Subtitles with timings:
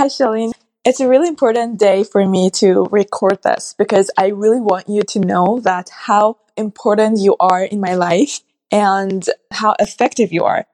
[0.00, 0.52] Hi, Chalene.
[0.82, 5.02] It's a really important day for me to record this because I really want you
[5.02, 8.40] to know that how important you are in my life
[8.72, 10.64] and how effective you are.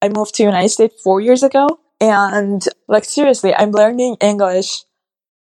[0.00, 4.84] I moved to United States four years ago and like seriously, I'm learning English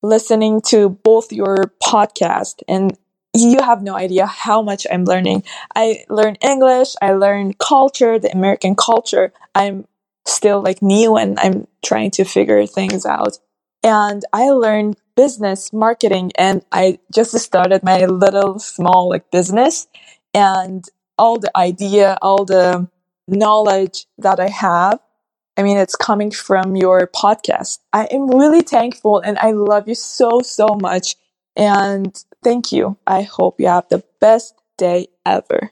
[0.02, 2.98] listening to both your podcast and
[3.36, 5.44] you have no idea how much I'm learning.
[5.76, 9.34] I learn English, I learn culture, the American culture.
[9.54, 9.86] I'm
[10.26, 13.38] still like new and I'm trying to figure things out.
[13.84, 19.88] And I learned business marketing and I just started my little small like business
[20.34, 20.84] and
[21.18, 22.90] all the idea, all the
[23.28, 25.00] knowledge that I have
[25.58, 27.80] I mean, it's coming from your podcast.
[27.94, 31.16] I am really thankful and I love you so, so much.
[31.56, 32.14] And
[32.44, 32.98] thank you.
[33.08, 35.72] I hope you have the best day ever.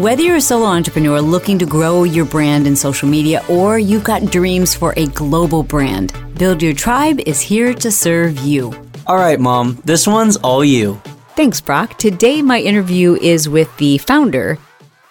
[0.00, 4.02] Whether you're a solo entrepreneur looking to grow your brand in social media or you've
[4.02, 8.72] got dreams for a global brand, Build Your Tribe is here to serve you.
[9.06, 10.94] All right, Mom, this one's all you.
[11.36, 11.98] Thanks, Brock.
[11.98, 14.56] Today, my interview is with the founder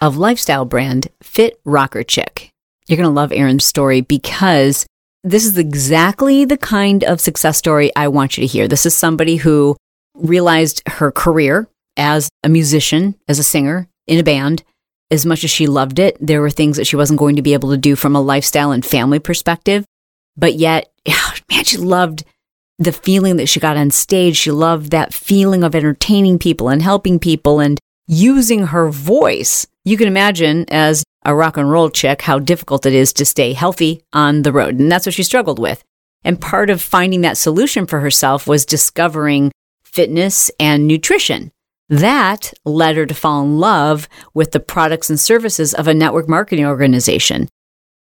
[0.01, 2.49] of lifestyle brand Fit Rocker Chick.
[2.87, 4.87] You're going to love Erin's story because
[5.23, 8.67] this is exactly the kind of success story I want you to hear.
[8.67, 9.77] This is somebody who
[10.15, 14.63] realized her career as a musician, as a singer in a band,
[15.11, 17.53] as much as she loved it, there were things that she wasn't going to be
[17.53, 19.85] able to do from a lifestyle and family perspective.
[20.37, 20.91] But yet,
[21.51, 22.23] man, she loved
[22.77, 24.37] the feeling that she got on stage.
[24.37, 29.97] She loved that feeling of entertaining people and helping people and using her voice you
[29.97, 34.03] can imagine as a rock and roll chick how difficult it is to stay healthy
[34.13, 34.79] on the road.
[34.79, 35.83] And that's what she struggled with.
[36.23, 39.51] And part of finding that solution for herself was discovering
[39.81, 41.51] fitness and nutrition.
[41.89, 46.29] That led her to fall in love with the products and services of a network
[46.29, 47.49] marketing organization.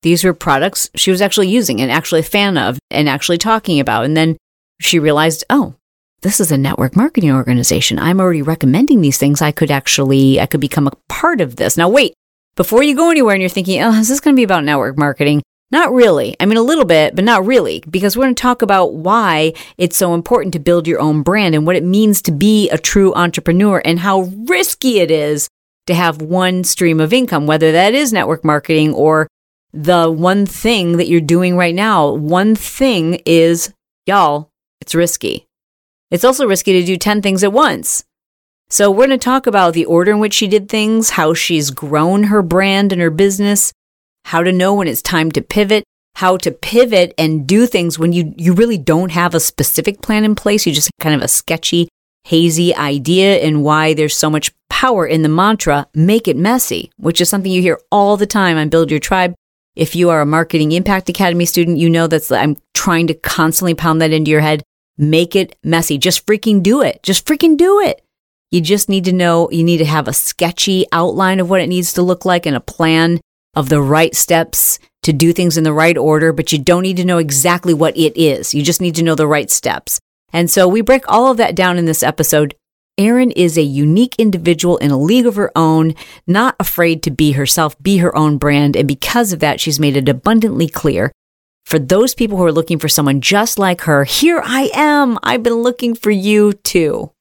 [0.03, 3.79] These were products she was actually using and actually a fan of and actually talking
[3.79, 4.05] about.
[4.05, 4.38] And then
[4.79, 5.75] she realized, oh,
[6.22, 7.99] this is a network marketing organization.
[7.99, 9.41] I'm already recommending these things.
[9.41, 11.75] I could actually, I could become a part of this.
[11.75, 12.13] Now, wait,
[12.55, 14.97] before you go anywhere and you're thinking, oh, is this going to be about network
[14.97, 15.41] marketing?
[15.73, 16.35] Not really.
[16.39, 19.53] I mean, a little bit, but not really, because we're going to talk about why
[19.75, 22.78] it's so important to build your own brand and what it means to be a
[22.78, 25.50] true entrepreneur and how risky it is
[25.88, 29.28] to have one stream of income, whether that is network marketing or
[29.73, 32.13] the one thing that you're doing right now.
[32.13, 33.73] One thing is,
[34.05, 35.47] y'all, it's risky.
[36.11, 38.03] It's also risky to do 10 things at once.
[38.69, 41.72] So, we're going to talk about the order in which she did things, how she's
[41.72, 43.73] grown her brand and her business,
[44.25, 45.84] how to know when it's time to pivot,
[46.16, 50.23] how to pivot and do things when you, you really don't have a specific plan
[50.23, 50.66] in place.
[50.66, 51.89] You just kind of a sketchy,
[52.23, 57.22] hazy idea, and why there's so much power in the mantra, make it messy, which
[57.22, 59.34] is something you hear all the time on Build Your Tribe.
[59.75, 63.73] If you are a Marketing Impact Academy student, you know that's I'm trying to constantly
[63.73, 64.61] pound that into your head.
[64.97, 65.97] Make it messy.
[65.97, 67.01] Just freaking do it.
[67.01, 68.03] Just freaking do it.
[68.51, 71.69] You just need to know, you need to have a sketchy outline of what it
[71.69, 73.19] needs to look like and a plan
[73.53, 76.97] of the right steps to do things in the right order, but you don't need
[76.97, 78.53] to know exactly what it is.
[78.53, 80.00] You just need to know the right steps.
[80.31, 82.56] And so we break all of that down in this episode.
[82.97, 85.96] Erin is a unique individual in a league of her own,
[86.28, 88.75] not afraid to be herself, be her own brand.
[88.75, 91.12] And because of that, she's made it abundantly clear
[91.66, 95.18] for those people who are looking for someone just like her, here I am.
[95.24, 97.12] I've been looking for you too.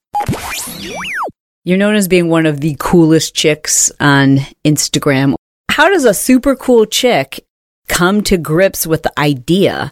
[1.63, 5.35] You're known as being one of the coolest chicks on Instagram.
[5.73, 7.47] How does a super cool chick
[7.87, 9.89] come to grips with the idea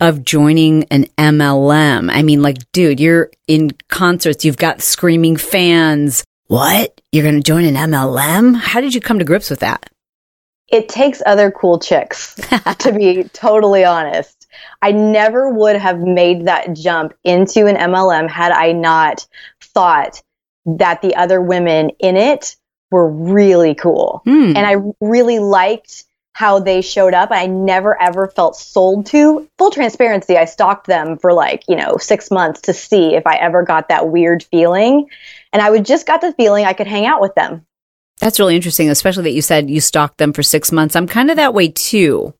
[0.00, 2.10] of joining an MLM?
[2.12, 6.24] I mean, like, dude, you're in concerts, you've got screaming fans.
[6.48, 7.00] What?
[7.12, 8.56] You're going to join an MLM?
[8.56, 9.88] How did you come to grips with that?
[10.66, 12.34] it takes other cool chicks,
[12.78, 14.48] to be totally honest.
[14.80, 19.24] I never would have made that jump into an MLM had I not
[19.60, 20.20] thought
[20.64, 22.56] that the other women in it
[22.92, 24.22] were really cool.
[24.24, 24.56] Hmm.
[24.56, 26.04] And I really liked
[26.34, 27.30] how they showed up.
[27.30, 29.48] I never ever felt sold to.
[29.58, 33.36] Full transparency, I stalked them for like, you know, six months to see if I
[33.36, 35.08] ever got that weird feeling.
[35.52, 37.66] And I would just got the feeling I could hang out with them.
[38.20, 40.96] That's really interesting, especially that you said you stalked them for six months.
[40.96, 42.32] I'm kind of that way too.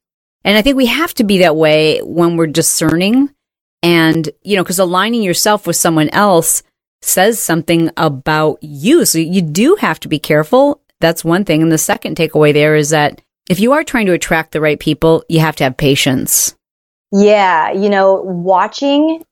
[0.44, 3.28] And I think we have to be that way when we're discerning
[3.82, 6.62] And, you know, because aligning yourself with someone else
[7.04, 9.04] says something about you.
[9.04, 10.80] So you do have to be careful.
[11.00, 11.62] That's one thing.
[11.62, 13.20] And the second takeaway there is that
[13.50, 16.54] if you are trying to attract the right people, you have to have patience.
[17.10, 17.72] Yeah.
[17.72, 19.24] You know, watching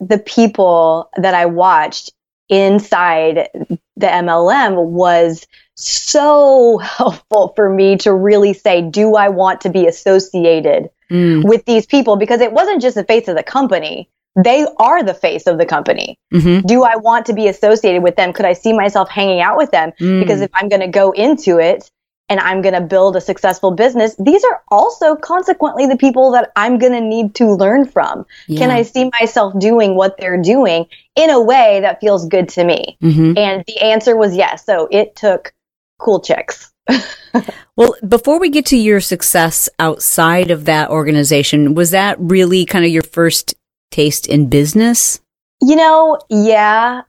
[0.00, 2.12] the people that I watched
[2.48, 3.48] inside
[3.96, 9.86] the MLM was so helpful for me to really say, do I want to be
[9.86, 11.44] associated mm.
[11.44, 12.16] with these people?
[12.16, 14.08] Because it wasn't just the face of the company.
[14.36, 16.18] They are the face of the company.
[16.32, 16.66] Mm-hmm.
[16.66, 18.32] Do I want to be associated with them?
[18.32, 19.92] Could I see myself hanging out with them?
[20.00, 20.20] Mm.
[20.20, 21.90] Because if I'm going to go into it
[22.28, 26.50] and I'm going to build a successful business, these are also consequently the people that
[26.56, 28.24] I'm going to need to learn from.
[28.48, 28.60] Yeah.
[28.60, 32.64] Can I see myself doing what they're doing in a way that feels good to
[32.64, 32.96] me?
[33.02, 33.36] Mm-hmm.
[33.36, 34.64] And the answer was yes.
[34.64, 35.52] So it took
[35.98, 36.72] cool chicks.
[37.76, 42.84] well, before we get to your success outside of that organization, was that really kind
[42.84, 43.54] of your first
[43.92, 45.20] taste in business?
[45.60, 47.02] You know, yeah.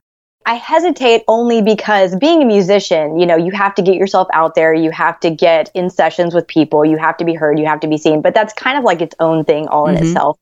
[0.46, 4.56] I hesitate only because being a musician, you know, you have to get yourself out
[4.56, 7.66] there, you have to get in sessions with people, you have to be heard, you
[7.66, 10.06] have to be seen, but that's kind of like its own thing all in mm-hmm.
[10.06, 10.38] itself.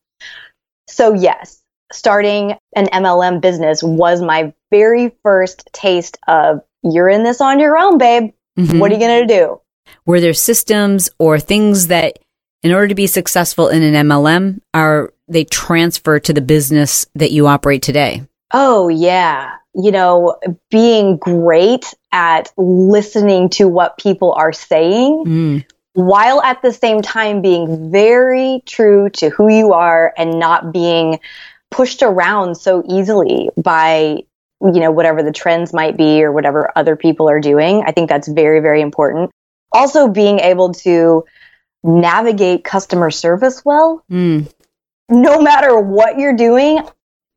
[0.87, 1.61] So, yes,
[1.91, 7.77] starting an MLM business was my very first taste of you're in this on your
[7.77, 8.31] own, babe.
[8.57, 8.79] Mm-hmm.
[8.79, 9.61] What are you going to do?
[10.05, 12.17] Were there systems or things that,
[12.63, 17.31] in order to be successful in an MLM, are they transfer to the business that
[17.31, 18.23] you operate today?
[18.53, 19.55] Oh, yeah.
[19.73, 20.37] You know,
[20.69, 25.65] being great at listening to what people are saying mm.
[25.93, 31.19] while at the same time being very true to who you are and not being
[31.69, 34.23] pushed around so easily by
[34.61, 37.83] you know, whatever the trends might be or whatever other people are doing.
[37.85, 39.31] I think that's very, very important.
[39.71, 41.25] Also, being able to
[41.83, 44.03] navigate customer service well.
[44.11, 44.51] Mm.
[45.11, 46.81] No matter what you're doing,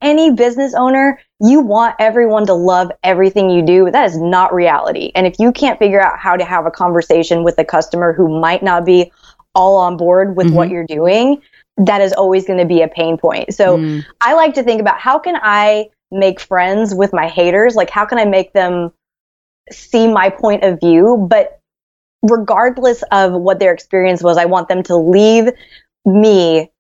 [0.01, 3.91] any business owner, you want everyone to love everything you do.
[3.91, 5.11] That is not reality.
[5.15, 8.41] And if you can't figure out how to have a conversation with a customer who
[8.41, 9.11] might not be
[9.55, 10.57] all on board with mm-hmm.
[10.57, 11.43] what you're doing,
[11.77, 13.55] that is always going to be a pain point.
[13.55, 14.05] So mm.
[14.21, 17.75] I like to think about how can I make friends with my haters?
[17.75, 18.93] Like, how can I make them
[19.73, 21.27] see my point of view?
[21.29, 21.61] But
[22.23, 25.51] regardless of what their experience was, I want them to leave
[26.05, 26.71] me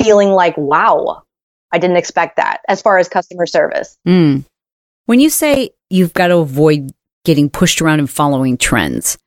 [0.00, 1.22] feeling like, wow,
[1.72, 3.96] I didn't expect that as far as customer service.
[4.06, 4.44] Mm.
[5.06, 6.92] When you say you've got to avoid
[7.24, 9.18] getting pushed around and following trends,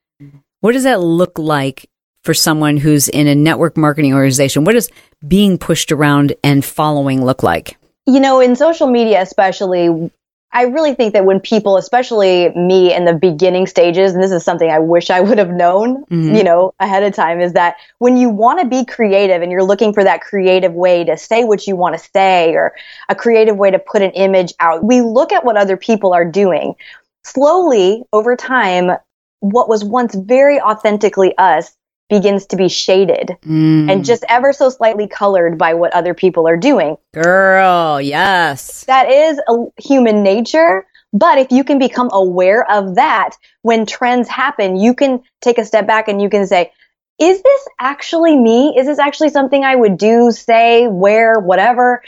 [0.60, 1.90] what does that look like
[2.24, 4.64] for someone who's in a network marketing organization?
[4.64, 4.90] What does
[5.28, 7.78] being pushed around and following look like?
[8.08, 10.12] you know, in social media, especially,
[10.54, 14.44] I really think that when people, especially me in the beginning stages, and this is
[14.44, 16.36] something I wish I would have known, mm-hmm.
[16.36, 19.64] you know, ahead of time, is that when you want to be creative and you're
[19.64, 22.74] looking for that creative way to say what you want to say or
[23.08, 26.30] a creative way to put an image out, we look at what other people are
[26.30, 26.76] doing.
[27.24, 28.92] Slowly, over time,
[29.40, 31.72] what was once very authentically us
[32.12, 33.90] begins to be shaded mm.
[33.90, 36.98] and just ever so slightly colored by what other people are doing.
[37.14, 38.84] Girl, yes.
[38.84, 40.86] That is a human nature.
[41.14, 43.32] But if you can become aware of that
[43.62, 46.74] when trends happen, you can take a step back and you can say,
[47.18, 48.76] is this actually me?
[48.78, 52.04] Is this actually something I would do, say, wear, whatever,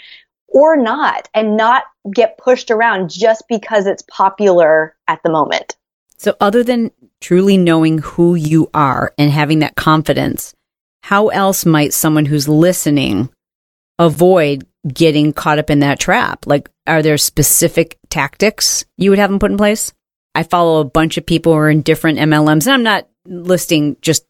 [0.47, 1.29] or not?
[1.33, 1.83] And not
[2.13, 5.77] get pushed around just because it's popular at the moment.
[6.17, 6.91] So, other than
[7.23, 10.53] truly knowing who you are and having that confidence,
[11.03, 13.29] how else might someone who's listening
[13.97, 16.45] avoid getting caught up in that trap?
[16.45, 19.93] Like, are there specific tactics you would have them put in place?
[20.35, 23.95] I follow a bunch of people who are in different MLMs, and I'm not listing
[24.01, 24.25] just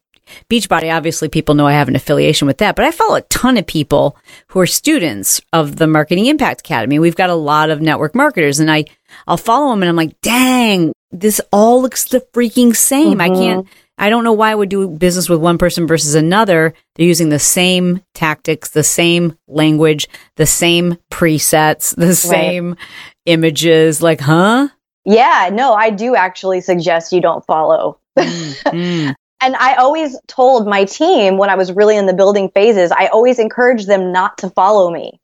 [0.48, 0.94] Beachbody.
[0.94, 3.66] Obviously, people know I have an affiliation with that, but I follow a ton of
[3.66, 4.16] people
[4.48, 6.98] who are students of the Marketing Impact Academy.
[6.98, 8.84] We've got a lot of network marketers, and I
[9.26, 13.18] I'll follow them, and I'm like, dang, this all looks the freaking same.
[13.18, 13.20] Mm-hmm.
[13.20, 16.74] I can't, I don't know why I would do business with one person versus another.
[16.94, 22.16] They're using the same tactics, the same language, the same presets, the right.
[22.16, 22.76] same
[23.24, 24.02] images.
[24.02, 24.68] Like, huh?
[25.04, 27.98] Yeah, no, I do actually suggest you don't follow.
[28.18, 29.10] Mm-hmm.
[29.40, 33.06] and I always told my team when I was really in the building phases, I
[33.06, 35.20] always encouraged them not to follow me.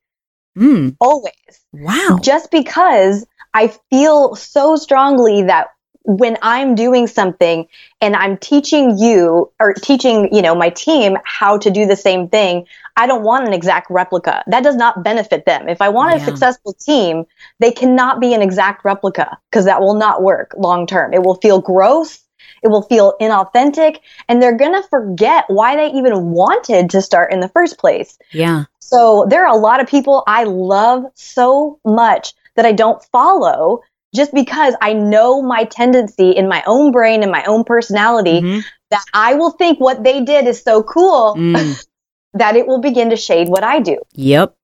[0.56, 0.97] Mm.
[1.00, 1.32] Always.
[1.73, 2.18] Wow.
[2.23, 5.68] Just because I feel so strongly that
[6.04, 7.66] when I'm doing something
[8.00, 12.28] and I'm teaching you or teaching, you know, my team how to do the same
[12.28, 12.66] thing,
[12.97, 14.42] I don't want an exact replica.
[14.47, 15.69] That does not benefit them.
[15.69, 16.23] If I want yeah.
[16.23, 17.26] a successful team,
[17.59, 21.12] they cannot be an exact replica because that will not work long term.
[21.12, 22.21] It will feel gross.
[22.62, 27.33] It will feel inauthentic and they're going to forget why they even wanted to start
[27.33, 28.19] in the first place.
[28.33, 28.64] Yeah.
[28.80, 33.80] So there are a lot of people I love so much that I don't follow
[34.14, 38.61] just because I know my tendency in my own brain and my own personality mm-hmm.
[38.90, 41.87] that I will think what they did is so cool mm.
[42.35, 43.99] that it will begin to shade what I do.
[44.12, 44.57] Yep.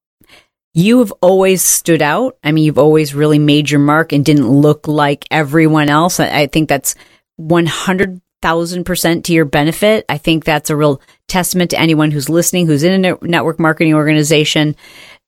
[0.75, 2.37] You have always stood out.
[2.45, 6.21] I mean, you've always really made your mark and didn't look like everyone else.
[6.21, 6.95] I think that's
[7.41, 10.05] 100,000% to your benefit.
[10.09, 13.95] I think that's a real testament to anyone who's listening, who's in a network marketing
[13.95, 14.77] organization.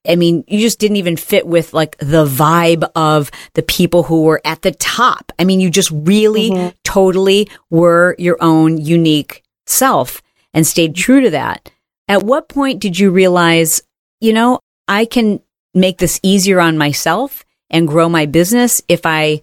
[0.09, 4.23] I mean, you just didn't even fit with like the vibe of the people who
[4.23, 5.33] were at the top.
[5.39, 6.69] I mean, you just really mm-hmm.
[6.83, 10.23] totally were your own unique self
[10.55, 11.71] and stayed true to that.
[12.09, 13.83] At what point did you realize,
[14.21, 15.41] you know, I can
[15.75, 19.43] make this easier on myself and grow my business if I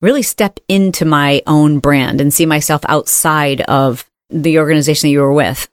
[0.00, 5.20] really step into my own brand and see myself outside of the organization that you
[5.20, 5.68] were with?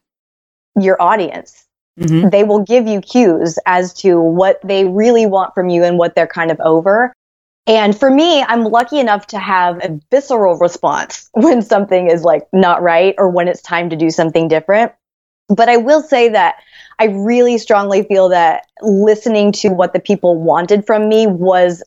[0.79, 1.67] Your audience.
[1.99, 2.29] Mm-hmm.
[2.29, 6.15] They will give you cues as to what they really want from you and what
[6.15, 7.13] they're kind of over.
[7.67, 12.47] And for me, I'm lucky enough to have a visceral response when something is like
[12.53, 14.93] not right or when it's time to do something different.
[15.49, 16.55] But I will say that
[16.97, 21.83] I really strongly feel that listening to what the people wanted from me was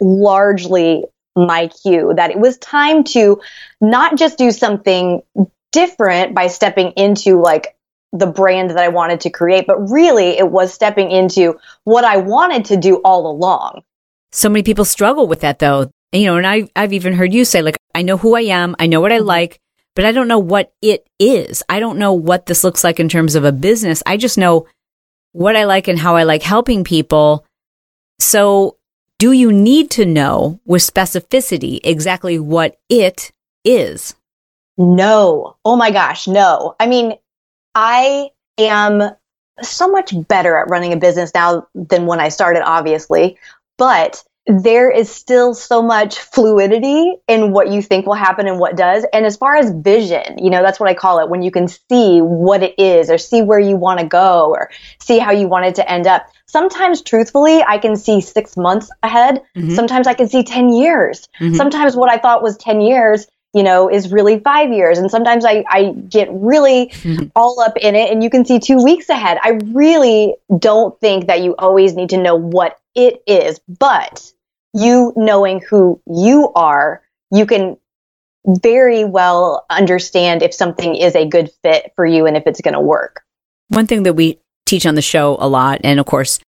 [0.00, 3.40] largely my cue, that it was time to
[3.80, 5.22] not just do something
[5.70, 7.74] different by stepping into like
[8.12, 12.18] the brand that I wanted to create, but really it was stepping into what I
[12.18, 13.82] wanted to do all along.
[14.32, 15.90] So many people struggle with that though.
[16.12, 18.76] You know, and I, I've even heard you say, like, I know who I am,
[18.78, 19.26] I know what I mm-hmm.
[19.28, 19.60] like,
[19.94, 21.62] but I don't know what it is.
[21.68, 24.02] I don't know what this looks like in terms of a business.
[24.04, 24.66] I just know
[25.32, 27.46] what I like and how I like helping people.
[28.18, 28.76] So,
[29.18, 33.32] do you need to know with specificity exactly what it
[33.64, 34.14] is?
[34.76, 35.56] No.
[35.64, 36.74] Oh my gosh, no.
[36.80, 37.14] I mean,
[37.74, 39.02] I am
[39.60, 43.38] so much better at running a business now than when I started, obviously,
[43.78, 48.76] but there is still so much fluidity in what you think will happen and what
[48.76, 49.06] does.
[49.12, 51.68] And as far as vision, you know, that's what I call it when you can
[51.68, 55.46] see what it is or see where you want to go or see how you
[55.46, 56.26] want it to end up.
[56.46, 59.42] Sometimes, truthfully, I can see six months ahead.
[59.56, 59.74] Mm-hmm.
[59.74, 61.28] Sometimes I can see 10 years.
[61.40, 61.54] Mm-hmm.
[61.54, 64.98] Sometimes what I thought was 10 years you know, is really five years.
[64.98, 66.92] And sometimes I, I get really
[67.36, 69.38] all up in it and you can see two weeks ahead.
[69.42, 74.32] I really don't think that you always need to know what it is, but
[74.74, 77.76] you knowing who you are, you can
[78.46, 82.74] very well understand if something is a good fit for you and if it's going
[82.74, 83.22] to work.
[83.68, 86.40] One thing that we teach on the show a lot, and of course,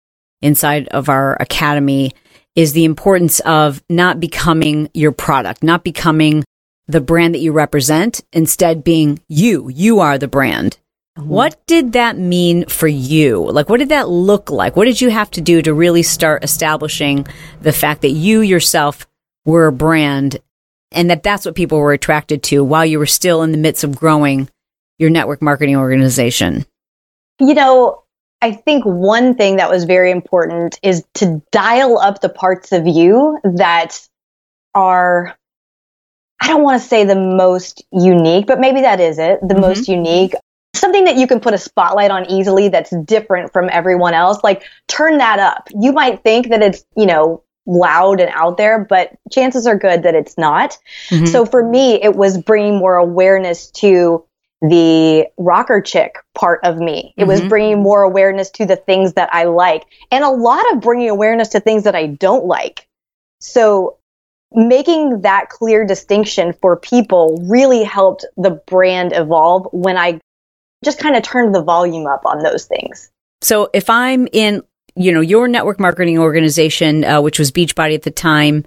[0.43, 2.13] inside of our academy,
[2.57, 6.45] is the importance of not becoming your product, not becoming
[6.87, 9.69] the brand that you represent, instead being you.
[9.69, 10.79] You are the brand.
[11.19, 11.29] Mm-hmm.
[11.29, 13.50] What did that mean for you?
[13.50, 14.76] Like, what did that look like?
[14.76, 17.26] What did you have to do to really start establishing
[17.61, 19.07] the fact that you yourself
[19.45, 20.38] were a brand
[20.91, 23.85] and that that's what people were attracted to while you were still in the midst
[23.85, 24.49] of growing
[24.99, 26.64] your network marketing organization?
[27.41, 28.03] You know,
[28.43, 32.87] I think one thing that was very important is to dial up the parts of
[32.87, 34.07] you that
[34.75, 35.37] are
[36.45, 39.63] I don't want to say the most unique, but maybe that is it, the mm-hmm.
[39.63, 40.35] most unique.
[40.75, 44.45] Something that you can put a spotlight on easily that's different from everyone else.
[44.45, 45.69] Like turn that up.
[45.81, 50.03] You might think that it's, you know, loud and out there, but chances are good
[50.03, 50.77] that it's not.
[51.09, 51.27] Mm-hmm.
[51.27, 54.27] So for me, it was bringing more awareness to
[54.61, 57.15] the rocker chick part of me.
[57.17, 57.31] It mm-hmm.
[57.31, 61.09] was bringing more awareness to the things that I like and a lot of bringing
[61.09, 62.87] awareness to things that I don't like.
[63.41, 63.97] So
[64.55, 70.21] making that clear distinction for people really helped the brand evolve when I
[70.85, 73.11] just kind of turned the volume up on those things.
[73.43, 74.63] So if I'm in,
[74.95, 78.65] you know, your network marketing organization, uh, which was Beachbody at the time,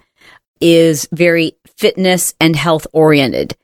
[0.60, 3.56] is very fitness and health oriented.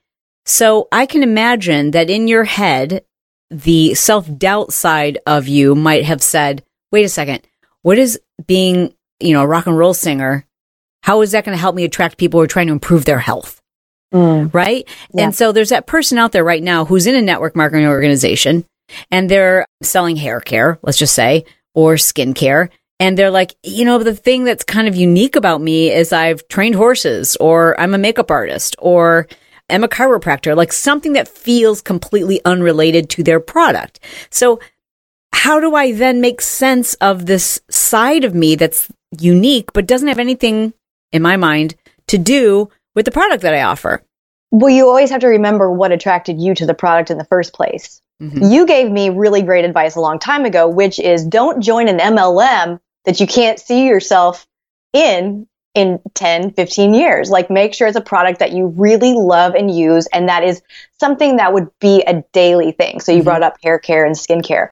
[0.47, 3.04] So I can imagine that in your head,
[3.50, 7.47] the self doubt side of you might have said, wait a second,
[7.83, 10.47] what is being, you know, a rock and roll singer
[11.04, 13.18] how is that going to help me attract people who are trying to improve their
[13.18, 13.61] health?
[14.14, 14.54] Mm.
[14.54, 14.88] Right.
[15.12, 15.25] Yeah.
[15.25, 18.64] And so there's that person out there right now who's in a network marketing organization
[19.11, 21.44] and they're selling hair care, let's just say,
[21.75, 22.70] or skincare.
[22.99, 26.49] And they're like, you know, the thing that's kind of unique about me is I've
[26.49, 29.28] trained horses or I'm a makeup artist or
[29.68, 34.00] I'm a chiropractor, like something that feels completely unrelated to their product.
[34.30, 34.58] So
[35.34, 40.08] how do I then make sense of this side of me that's unique, but doesn't
[40.08, 40.73] have anything
[41.14, 41.76] in my mind
[42.09, 44.02] to do with the product that I offer.
[44.50, 47.54] well, you always have to remember what attracted you to the product in the first
[47.54, 48.02] place.
[48.21, 48.44] Mm-hmm.
[48.44, 51.99] You gave me really great advice a long time ago, which is don't join an
[51.99, 54.47] MLM that you can't see yourself
[54.92, 57.30] in in 10, 15 years.
[57.30, 60.62] Like make sure it's a product that you really love and use and that is
[61.00, 63.00] something that would be a daily thing.
[63.00, 63.25] So you mm-hmm.
[63.25, 64.68] brought up hair care and skincare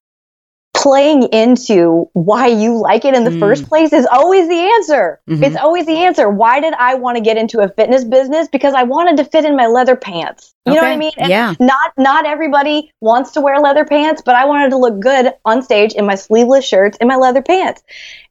[0.82, 3.38] playing into why you like it in the mm.
[3.38, 5.20] first place is always the answer.
[5.30, 5.44] Mm-hmm.
[5.44, 6.28] It's always the answer.
[6.28, 8.48] Why did I want to get into a fitness business?
[8.48, 10.52] Because I wanted to fit in my leather pants.
[10.66, 10.80] You okay.
[10.80, 11.12] know what I mean?
[11.18, 11.54] And yeah.
[11.60, 15.62] Not not everybody wants to wear leather pants, but I wanted to look good on
[15.62, 17.84] stage in my sleeveless shirts and my leather pants.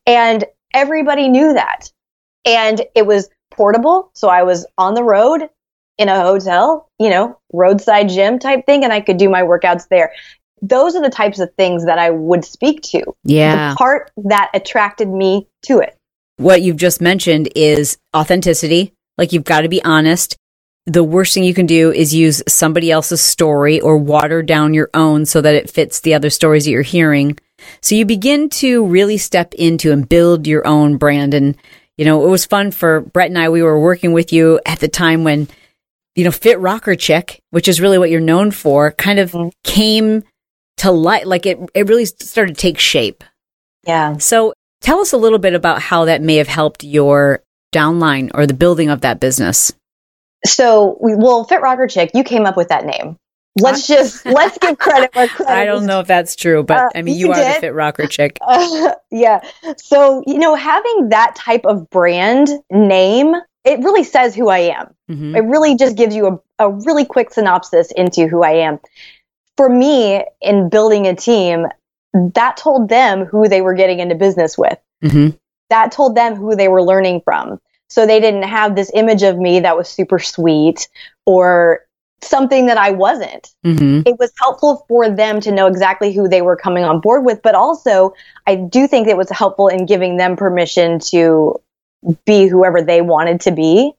[0.06, 0.44] And
[0.74, 1.90] everybody knew that.
[2.44, 5.50] And it was portable, so I was on the road
[5.98, 9.88] in a hotel, you know, roadside gym type thing, and I could do my workouts
[9.90, 10.12] there
[10.62, 13.04] those are the types of things that I would speak to.
[13.24, 13.72] Yeah.
[13.72, 15.98] The part that attracted me to it.
[16.38, 18.94] What you've just mentioned is authenticity.
[19.18, 20.38] Like you've got to be honest.
[20.88, 24.90] The worst thing you can do is use somebody else's story or water down your
[24.94, 27.38] own so that it fits the other stories that you're hearing.
[27.82, 31.36] So you begin to really step into and build your own brand.
[31.36, 31.56] And,
[31.98, 33.50] you know, it was fun for Bret and I.
[33.50, 35.48] We were working with you at the time when,
[36.16, 39.50] you know, Fit Rocker Chick, which is really what you're known for, kind of mm-hmm.
[39.64, 40.24] came
[40.82, 43.24] to light like it it really started to take shape.
[43.86, 44.18] Yeah.
[44.18, 48.48] So tell us a little bit about how that may have helped your downline or
[48.48, 49.72] the building of that business.
[50.44, 53.18] So we well fit rocker chick you came up with that name.
[53.60, 56.90] Let's just let's give credit where credit i don't know if that's true but uh,
[56.96, 57.58] i mean you, you are did.
[57.58, 58.38] the fit rocker chick.
[58.42, 59.42] Uh, yeah.
[59.78, 63.36] So you know having that type of brand name
[63.66, 64.96] it really says who i am.
[65.12, 65.36] Mm-hmm.
[65.36, 68.80] it really just gives you a, a really quick synopsis into who i am
[69.62, 71.68] for me in building a team,
[72.34, 74.80] that told them who they were getting into business with.
[75.04, 75.38] Mm-hmm.
[75.70, 77.62] That told them who they were learning from.
[77.88, 80.90] So they didn't have this image of me that was super sweet
[81.28, 81.82] or
[82.24, 83.54] something that I wasn't.
[83.64, 84.02] Mm-hmm.
[84.08, 87.44] It was helpful for them to know exactly who they were coming on board with,
[87.44, 88.16] but also
[88.48, 91.62] I do think it was helpful in giving them permission to
[92.26, 93.92] be whoever they wanted to be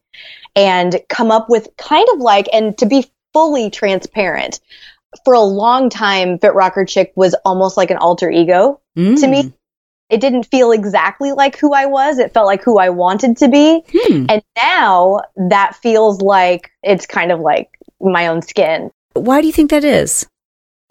[0.56, 4.58] and come up with kind of like, and to be fully transparent
[5.24, 9.20] for a long time, Fit Rocker Chick was almost like an alter ego mm.
[9.20, 9.42] to me.
[9.42, 9.52] Mm.
[10.10, 12.18] It didn't feel exactly like who I was.
[12.18, 13.82] It felt like who I wanted to be.
[13.90, 14.26] Hmm.
[14.28, 18.90] And now that feels like it's kind of like my own skin.
[19.14, 20.26] Why do you think that is?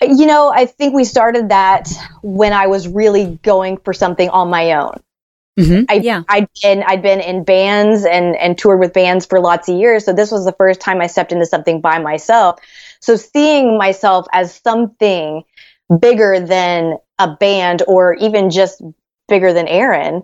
[0.01, 1.87] You know, I think we started that
[2.23, 4.99] when I was really going for something on my own.
[5.59, 5.83] Mm-hmm.
[5.89, 6.23] I, yeah.
[6.27, 10.05] I'd been, I'd been in bands and, and toured with bands for lots of years.
[10.05, 12.59] So this was the first time I stepped into something by myself.
[13.01, 15.43] So seeing myself as something
[15.99, 18.81] bigger than a band or even just
[19.27, 20.23] bigger than Erin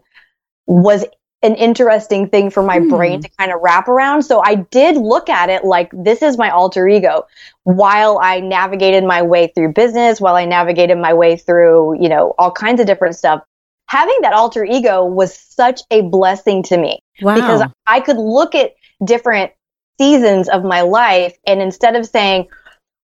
[0.66, 1.06] was
[1.44, 2.90] an interesting thing for my hmm.
[2.90, 4.24] brain to kind of wrap around.
[4.24, 7.28] So I did look at it like this is my alter ego
[7.64, 12.34] while I navigated my way through business, while I navigated my way through, you know,
[12.40, 13.44] all kinds of different stuff.
[13.88, 17.36] Having that alter ego was such a blessing to me wow.
[17.36, 19.52] because I could look at different
[20.00, 22.48] seasons of my life and instead of saying,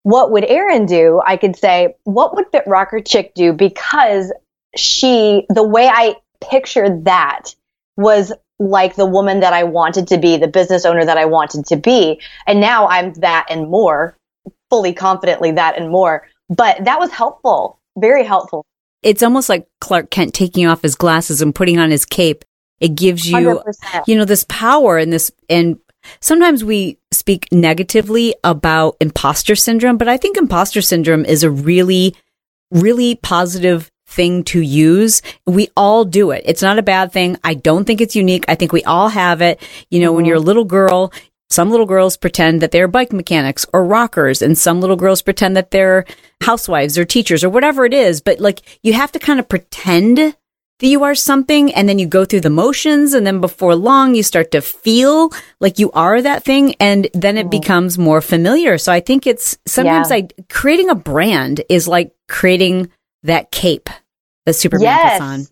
[0.03, 1.21] what would Erin do?
[1.25, 3.53] I could say, what would Fit Rocker Chick do?
[3.53, 4.31] Because
[4.75, 7.55] she, the way I pictured that
[7.97, 11.65] was like the woman that I wanted to be, the business owner that I wanted
[11.67, 12.21] to be.
[12.45, 14.17] And now I'm that and more,
[14.69, 16.27] fully confidently that and more.
[16.49, 18.65] But that was helpful, very helpful.
[19.01, 22.45] It's almost like Clark Kent taking off his glasses and putting on his cape.
[22.79, 24.07] It gives you, 100%.
[24.07, 25.77] you know, this power and this, and
[26.19, 32.15] Sometimes we speak negatively about imposter syndrome, but I think imposter syndrome is a really,
[32.71, 35.21] really positive thing to use.
[35.45, 36.43] We all do it.
[36.45, 37.37] It's not a bad thing.
[37.43, 38.45] I don't think it's unique.
[38.47, 39.61] I think we all have it.
[39.89, 40.15] You know, mm-hmm.
[40.17, 41.11] when you're a little girl,
[41.49, 45.55] some little girls pretend that they're bike mechanics or rockers, and some little girls pretend
[45.55, 46.05] that they're
[46.41, 48.21] housewives or teachers or whatever it is.
[48.21, 50.35] But like, you have to kind of pretend
[50.83, 54.15] that you are something and then you go through the motions and then before long
[54.15, 57.51] you start to feel like you are that thing and then it mm.
[57.51, 58.77] becomes more familiar.
[58.77, 60.15] So I think it's sometimes yeah.
[60.17, 62.91] like creating a brand is like creating
[63.23, 63.89] that cape
[64.45, 65.11] that Superman yes.
[65.13, 65.47] puts on.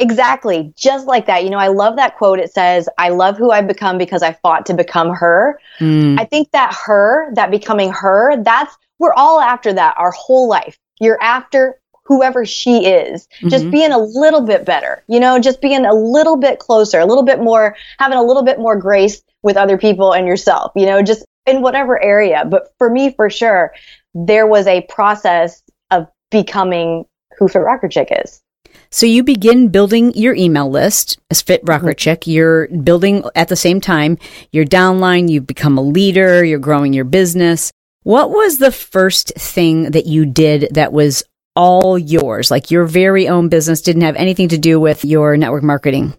[0.00, 0.72] Exactly.
[0.76, 1.44] Just like that.
[1.44, 2.40] You know, I love that quote.
[2.40, 5.60] It says, I love who I've become because I fought to become her.
[5.78, 6.18] Mm.
[6.18, 10.76] I think that her, that becoming her, that's, we're all after that our whole life.
[10.98, 13.48] You're after whoever she is, mm-hmm.
[13.48, 17.06] just being a little bit better, you know, just being a little bit closer, a
[17.06, 20.86] little bit more, having a little bit more grace with other people and yourself, you
[20.86, 22.44] know, just in whatever area.
[22.44, 23.72] But for me, for sure,
[24.14, 27.04] there was a process of becoming
[27.38, 28.42] who Fit Rocker Chick is.
[28.90, 31.96] So you begin building your email list as Fit Rocker Mm-hmm.
[31.96, 32.26] Chick.
[32.26, 34.18] You're building at the same time
[34.50, 35.30] your downline.
[35.30, 36.44] You've become a leader.
[36.44, 37.72] You're growing your business.
[38.02, 41.22] What was the first thing that you did that was
[41.54, 45.62] all yours, like your very own business, didn't have anything to do with your network
[45.62, 46.14] marketing?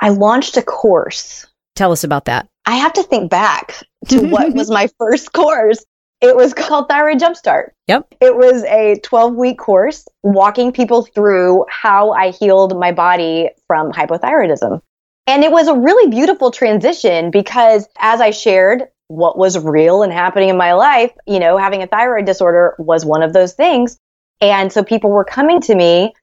[0.00, 1.46] I launched a course.
[1.74, 2.48] Tell us about that.
[2.66, 5.84] I have to think back to what was my first course.
[6.20, 7.70] It was called Thyroid Jumpstart.
[7.88, 8.14] Yep.
[8.20, 13.92] It was a 12 week course walking people through how I healed my body from
[13.92, 14.80] hypothyroidism.
[15.26, 20.12] And it was a really beautiful transition because as I shared what was real and
[20.12, 23.98] happening in my life, you know, having a thyroid disorder was one of those things.
[24.40, 26.14] And so people were coming to me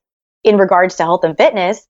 [0.43, 1.88] in regards to health and fitness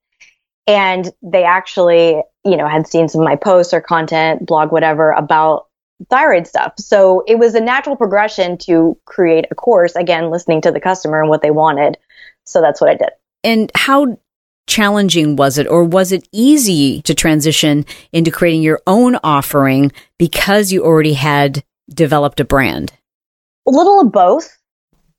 [0.66, 5.10] and they actually, you know, had seen some of my posts or content, blog, whatever
[5.10, 5.66] about
[6.10, 6.74] thyroid stuff.
[6.78, 11.20] So it was a natural progression to create a course, again, listening to the customer
[11.20, 11.98] and what they wanted.
[12.44, 13.10] So that's what I did.
[13.42, 14.18] And how
[14.66, 20.72] challenging was it, or was it easy to transition into creating your own offering because
[20.72, 22.92] you already had developed a brand?
[23.66, 24.58] A little of both.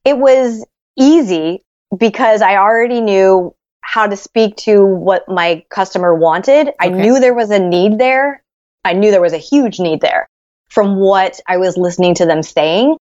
[0.04, 0.65] It was
[0.97, 1.63] easy
[1.97, 6.71] because I already knew how to speak to what my customer wanted.
[6.79, 8.43] I knew there was a need there.
[8.84, 10.27] I knew there was a huge need there
[10.69, 12.97] from what I was listening to them saying.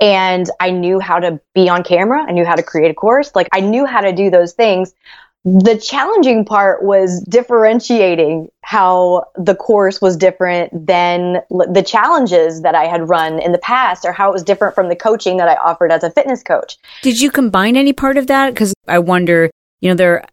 [0.00, 2.24] And I knew how to be on camera.
[2.26, 3.30] I knew how to create a course.
[3.34, 4.94] Like I knew how to do those things.
[5.44, 12.76] The challenging part was differentiating how the course was different than l- the challenges that
[12.76, 15.48] I had run in the past or how it was different from the coaching that
[15.48, 16.76] I offered as a fitness coach.
[17.02, 18.54] Did you combine any part of that?
[18.54, 19.50] Because I wonder,
[19.80, 20.24] you know, there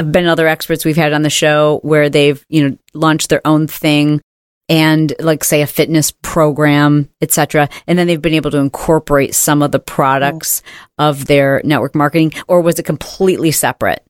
[0.00, 3.46] have been other experts we've had on the show where they've, you know, launched their
[3.46, 4.20] own thing
[4.68, 7.68] and like say a fitness program, etc.
[7.86, 11.04] And then they've been able to incorporate some of the products mm.
[11.06, 14.02] of their network marketing, or was it completely separate?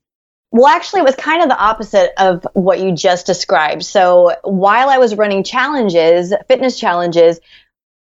[0.52, 3.84] Well, actually, it was kind of the opposite of what you just described.
[3.84, 7.40] So while I was running challenges, fitness challenges,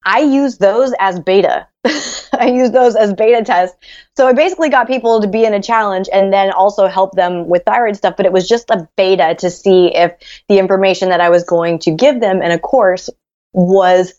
[0.04, 1.68] I used those as beta.
[1.86, 3.78] I used those as beta tests.
[4.18, 7.48] So I basically got people to be in a challenge and then also help them
[7.48, 8.16] with thyroid stuff.
[8.18, 10.14] But it was just a beta to see if
[10.50, 13.10] the information that I was going to give them in a course
[13.54, 14.14] was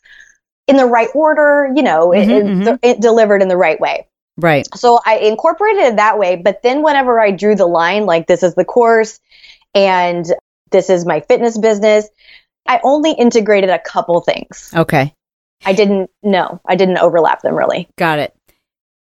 [0.69, 4.07] in the right order, you know, it, Mhm, it, it delivered in the right way.
[4.37, 4.67] Right.
[4.75, 6.37] So I incorporated it that way.
[6.37, 9.21] But then whenever I drew the line, like this is the course
[9.75, 10.27] and
[10.71, 12.09] this is my fitness business,
[12.67, 14.71] I only integrated a couple things.
[14.75, 15.15] Okay.
[15.65, 16.61] I didn't know.
[16.67, 17.89] I didn't overlap them really.
[17.97, 18.35] Got it.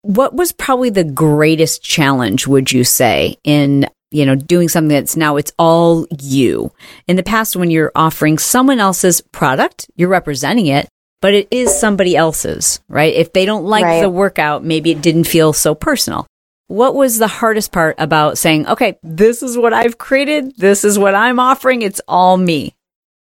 [0.03, 5.15] What was probably the greatest challenge, would you say, in you know doing something that's
[5.15, 6.71] now it's all you?
[7.07, 10.89] In the past, when you're offering someone else's product, you're representing it,
[11.21, 13.13] but it is somebody else's, right?
[13.13, 14.01] If they don't like Right.
[14.01, 16.25] the workout, maybe it didn't feel so personal.
[16.67, 20.97] What was the hardest part about saying, okay, this is what I've created, this is
[20.97, 22.73] what I'm offering, it's all me?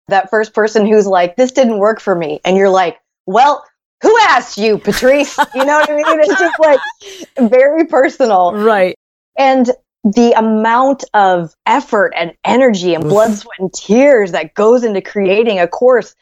[0.10, 2.40] That first person who's like, this didn't work for me.
[2.46, 3.66] And you're like, well,
[4.04, 5.38] who asked you, Patrice?
[5.56, 6.20] You know what I mean?
[6.20, 6.80] It's just like
[7.50, 8.54] very personal.
[8.54, 8.96] Right.
[9.38, 9.72] And
[10.04, 15.60] the amount of effort and energy and blood, sweat, and tears that goes into creating
[15.60, 16.16] a course,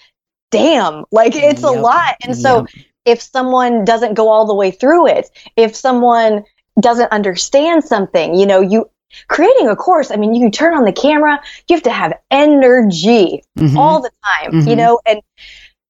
[0.55, 2.15] damn, like it's a lot.
[2.23, 2.85] And so Yep.
[3.05, 6.43] if someone doesn't go all the way through it, if someone
[6.79, 8.89] doesn't understand something, you know, you
[9.27, 13.43] creating a course, I mean, you turn on the camera, you have to have energy
[13.57, 13.77] Mhm.
[13.77, 14.77] all the time, you Mhm.
[14.77, 15.21] know, and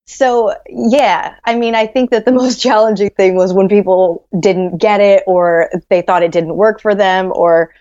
[0.08, 4.78] so yeah, I mean, I think that the most challenging thing was when people didn't
[4.78, 7.73] get it or they thought it didn't work for them or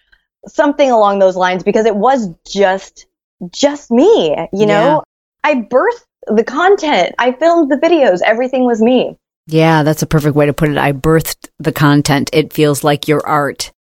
[0.47, 3.07] something along those lines because it was just
[3.51, 5.03] just me, you know.
[5.43, 7.15] I birthed the content.
[7.19, 8.21] I filmed the videos.
[8.25, 9.17] Everything was me.
[9.47, 10.79] Yeah, that's a perfect way to put it.
[10.79, 12.31] I birthed the content.
[12.33, 13.73] It feels like your art.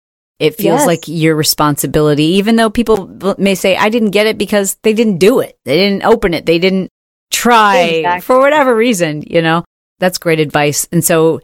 [0.41, 0.87] It feels Yes.
[0.87, 5.19] like your responsibility, even though people may say, I didn't get it because they didn't
[5.19, 5.57] do it.
[5.65, 6.47] They didn't open it.
[6.47, 6.89] They didn't
[7.31, 8.21] try Exactly.
[8.23, 9.65] for whatever reason, you know?
[10.01, 10.89] That's great advice.
[10.91, 11.41] And so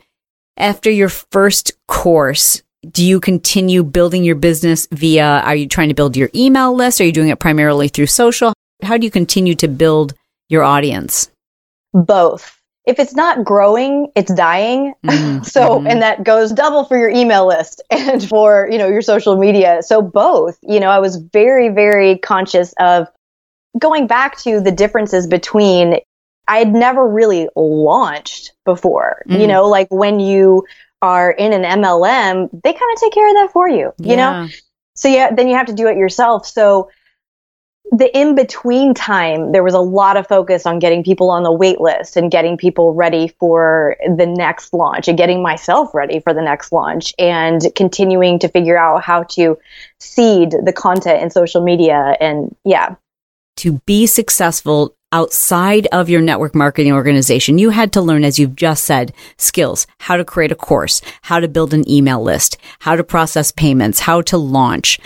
[0.57, 5.95] after your first course, do you continue building your business via, are you trying to
[5.95, 7.01] build your email list?
[7.01, 8.53] Are you doing it primarily through social?
[8.83, 10.15] How do you continue to build
[10.49, 11.31] your audience?
[11.93, 12.55] Both.
[12.87, 14.95] If it's not growing, it's dying.
[15.05, 19.03] Mhm, So, and that goes double for your email list and for, you know, your
[19.03, 19.83] social media.
[19.83, 23.09] So both, you know, I was very, very conscious of
[23.79, 26.01] going back to the differences between
[26.49, 29.23] I had never really launched before.
[29.27, 29.49] You Mm.
[29.49, 30.65] know, like when you
[31.03, 34.49] are in an MLM, they kind of take care of that for you, you know?
[34.95, 36.47] So yeah, then you have to do it yourself.
[36.47, 36.91] So
[37.91, 41.53] the in between time, there was a lot of focus on getting people on the
[41.53, 46.35] wait list and getting people ready for the next launch and getting myself ready for
[46.35, 49.59] the next launch and continuing to figure out how to
[50.01, 52.17] seed the content in social media.
[52.21, 52.97] And yeah.
[53.59, 58.57] To be successful outside of your network marketing organization, you had to learn, as you've
[58.57, 62.95] just said, skills, how to create a course, how to build an email list, how
[62.95, 64.99] to process payments, how to launch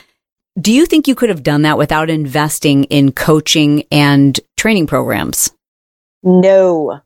[0.61, 5.51] do you think you could have done that without investing in coaching and training programs?
[6.23, 7.01] No.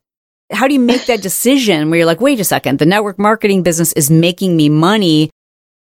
[0.53, 3.63] How do you make that decision where you're like, wait a second, the network marketing
[3.63, 5.31] business is making me money.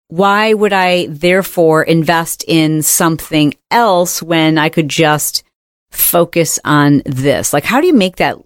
[0.10, 5.44] Why would I therefore invest in something else when I could just
[5.92, 7.54] focus on this?
[7.54, 8.38] Like, how do you make that,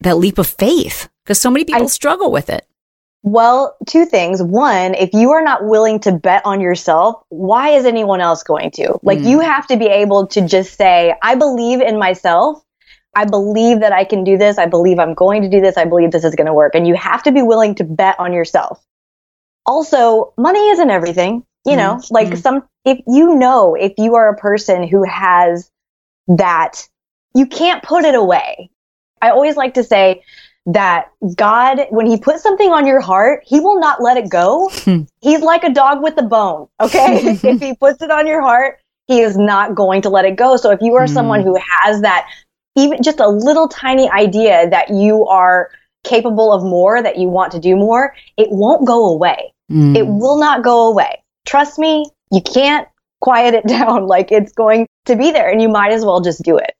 [0.00, 1.08] that leap of faith?
[1.24, 2.66] Because so many people I, struggle with it.
[3.26, 4.40] Well, two things.
[4.40, 8.70] One, if you are not willing to bet on yourself, why is anyone else going
[8.76, 9.00] to?
[9.02, 9.28] Like, mm.
[9.28, 12.62] you have to be able to just say, I believe in myself.
[13.16, 14.58] I believe that I can do this.
[14.58, 15.76] I believe I'm going to do this.
[15.76, 16.76] I believe this is going to work.
[16.76, 18.80] And you have to be willing to bet on yourself.
[19.64, 21.44] Also, money isn't everything.
[21.64, 22.10] You know, mm.
[22.12, 22.38] like mm.
[22.40, 25.68] some, if you know, if you are a person who has
[26.28, 26.88] that,
[27.34, 28.70] you can't put it away.
[29.20, 30.22] I always like to say,
[30.66, 34.68] that God, when He puts something on your heart, He will not let it go.
[34.72, 35.02] Hmm.
[35.20, 36.68] He's like a dog with a bone.
[36.80, 37.18] Okay.
[37.42, 40.56] if He puts it on your heart, He is not going to let it go.
[40.56, 41.12] So if you are mm.
[41.12, 42.28] someone who has that,
[42.76, 45.70] even just a little tiny idea that you are
[46.04, 49.52] capable of more, that you want to do more, it won't go away.
[49.70, 49.96] Mm.
[49.96, 51.22] It will not go away.
[51.46, 52.88] Trust me, you can't
[53.20, 54.06] quiet it down.
[54.06, 56.72] Like it's going to be there and you might as well just do it.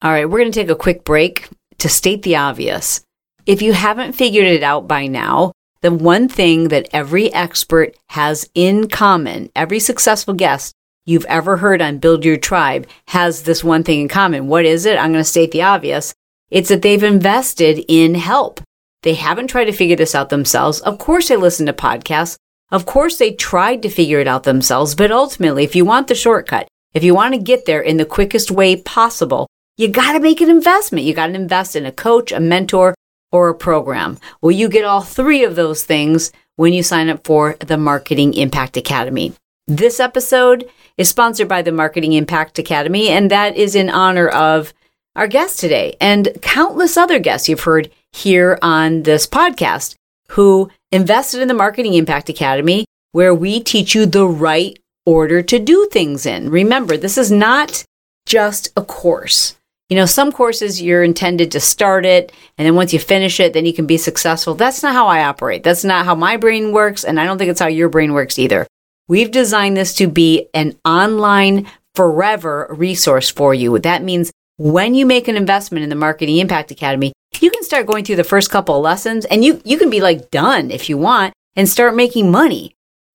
[0.00, 3.00] All right, we're going to take a quick break to state the obvious,
[3.46, 8.50] if you haven't figured it out by now, the one thing that every expert has
[8.54, 10.74] in common, every successful guest
[11.06, 14.48] you've ever heard on Build Your Tribe has this one thing in common.
[14.48, 14.98] What is it?
[14.98, 16.12] I'm going to state the obvious.
[16.50, 18.60] It's that they've invested in help.
[19.02, 20.80] They haven't tried to figure this out themselves.
[20.80, 22.36] Of course, they listen to podcasts.
[22.70, 24.94] Of course, they tried to figure it out themselves.
[24.94, 28.04] But ultimately, if you want the shortcut, if you want to get there in the
[28.04, 29.46] quickest way possible,
[29.78, 31.06] you got to make an investment.
[31.06, 32.94] You got to invest in a coach, a mentor,
[33.30, 34.18] or a program.
[34.42, 38.34] Well, you get all three of those things when you sign up for the Marketing
[38.34, 39.32] Impact Academy.
[39.68, 44.74] This episode is sponsored by the Marketing Impact Academy, and that is in honor of
[45.14, 49.94] our guest today and countless other guests you've heard here on this podcast
[50.30, 55.58] who invested in the Marketing Impact Academy, where we teach you the right order to
[55.58, 56.50] do things in.
[56.50, 57.84] Remember, this is not
[58.26, 59.57] just a course.
[59.88, 63.54] You know, some courses you're intended to start it, and then once you finish it,
[63.54, 64.54] then you can be successful.
[64.54, 65.62] That's not how I operate.
[65.62, 68.38] That's not how my brain works, and I don't think it's how your brain works
[68.38, 68.66] either.
[69.08, 73.78] We've designed this to be an online forever resource for you.
[73.78, 77.86] That means when you make an investment in the Marketing Impact Academy, you can start
[77.86, 80.88] going through the first couple of lessons and you, you can be like done if
[80.88, 82.74] you want and start making money.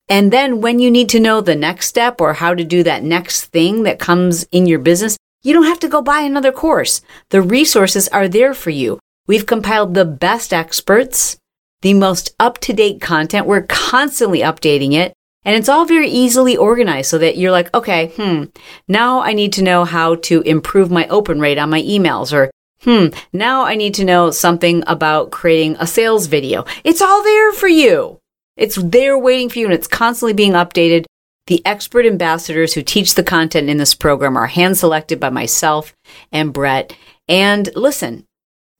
[0.09, 3.03] And then when you need to know the next step or how to do that
[3.03, 7.01] next thing that comes in your business, you don't have to go buy another course.
[7.29, 8.99] The resources are there for you.
[9.27, 11.37] We've compiled the best experts,
[11.81, 13.45] the most up to date content.
[13.45, 15.13] We're constantly updating it.
[15.45, 18.45] And it's all very easily organized so that you're like, okay, hmm,
[18.87, 22.49] now I need to know how to improve my open rate on my emails or
[22.81, 26.65] hmm, now I need to know something about creating a sales video.
[26.85, 28.19] It's all there for you.
[28.55, 31.05] It's there waiting for you and it's constantly being updated
[31.47, 35.93] the expert ambassadors who teach the content in this program are hand selected by myself
[36.31, 36.95] and Bret.
[37.27, 38.25] And listen,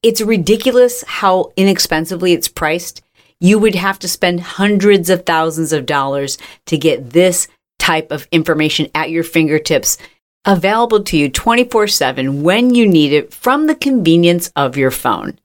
[0.02, 3.02] it's ridiculous how inexpensively it's priced.
[3.40, 7.50] You would have to spend hundreds of thousands of dollars to get this
[7.80, 9.98] type of information at your fingertips,
[10.46, 15.38] available to you 24 7 when you need it from the convenience of your phone.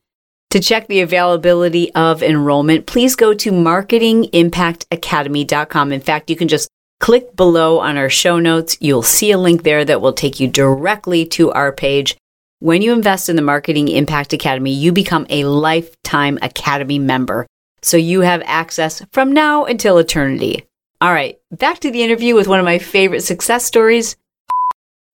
[0.51, 5.93] To check the availability of enrollment, please go to marketingimpactacademy.com.
[5.93, 8.77] In fact, you can just Click below on our show notes.
[8.81, 12.17] You'll see a link there that will take you directly to our page.
[12.61, 17.47] When you invest in the Marketing Impact Academy, you become a lifetime Academy member.
[17.83, 20.65] So you have access from now until eternity.
[21.01, 24.17] All right, back to the interview with one of my favorite success stories.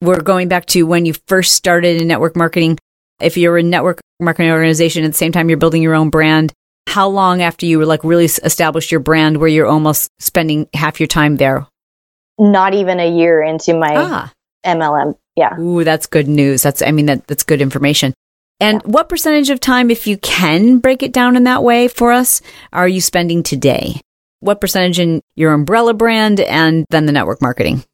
[0.00, 2.78] We're going back to when you first started in network marketing.
[3.20, 6.52] If you're a network marketing organization at the same time you're building your own brand,
[6.88, 10.98] how long after you were like really established your brand where you're almost spending half
[10.98, 11.66] your time there?
[12.38, 14.32] Not even a year into my ah.
[14.64, 15.16] MLM.
[15.36, 15.58] Yeah.
[15.58, 16.62] Ooh, that's good news.
[16.62, 18.14] That's, I mean, that, that's good information.
[18.60, 18.90] And yeah.
[18.90, 22.40] what percentage of time, if you can break it down in that way for us,
[22.72, 24.00] are you spending today?
[24.40, 27.84] What percentage in your umbrella brand and then the network marketing?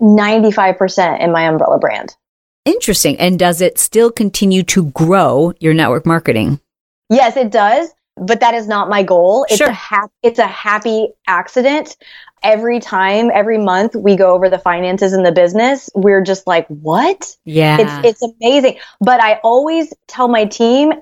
[0.00, 2.16] 95% in my umbrella brand.
[2.64, 3.18] Interesting.
[3.18, 6.60] And does it still continue to grow your network marketing?
[7.08, 9.44] Yes, it does, but that is not my goal.
[9.48, 9.68] It's Sure.
[9.68, 11.96] a ha- it's a happy accident.
[12.42, 16.66] Every time, every month we go over the finances in the business, we're just like,
[16.68, 17.78] "What?" Yeah.
[17.80, 18.78] It's it's amazing.
[19.00, 20.92] But I always tell my team,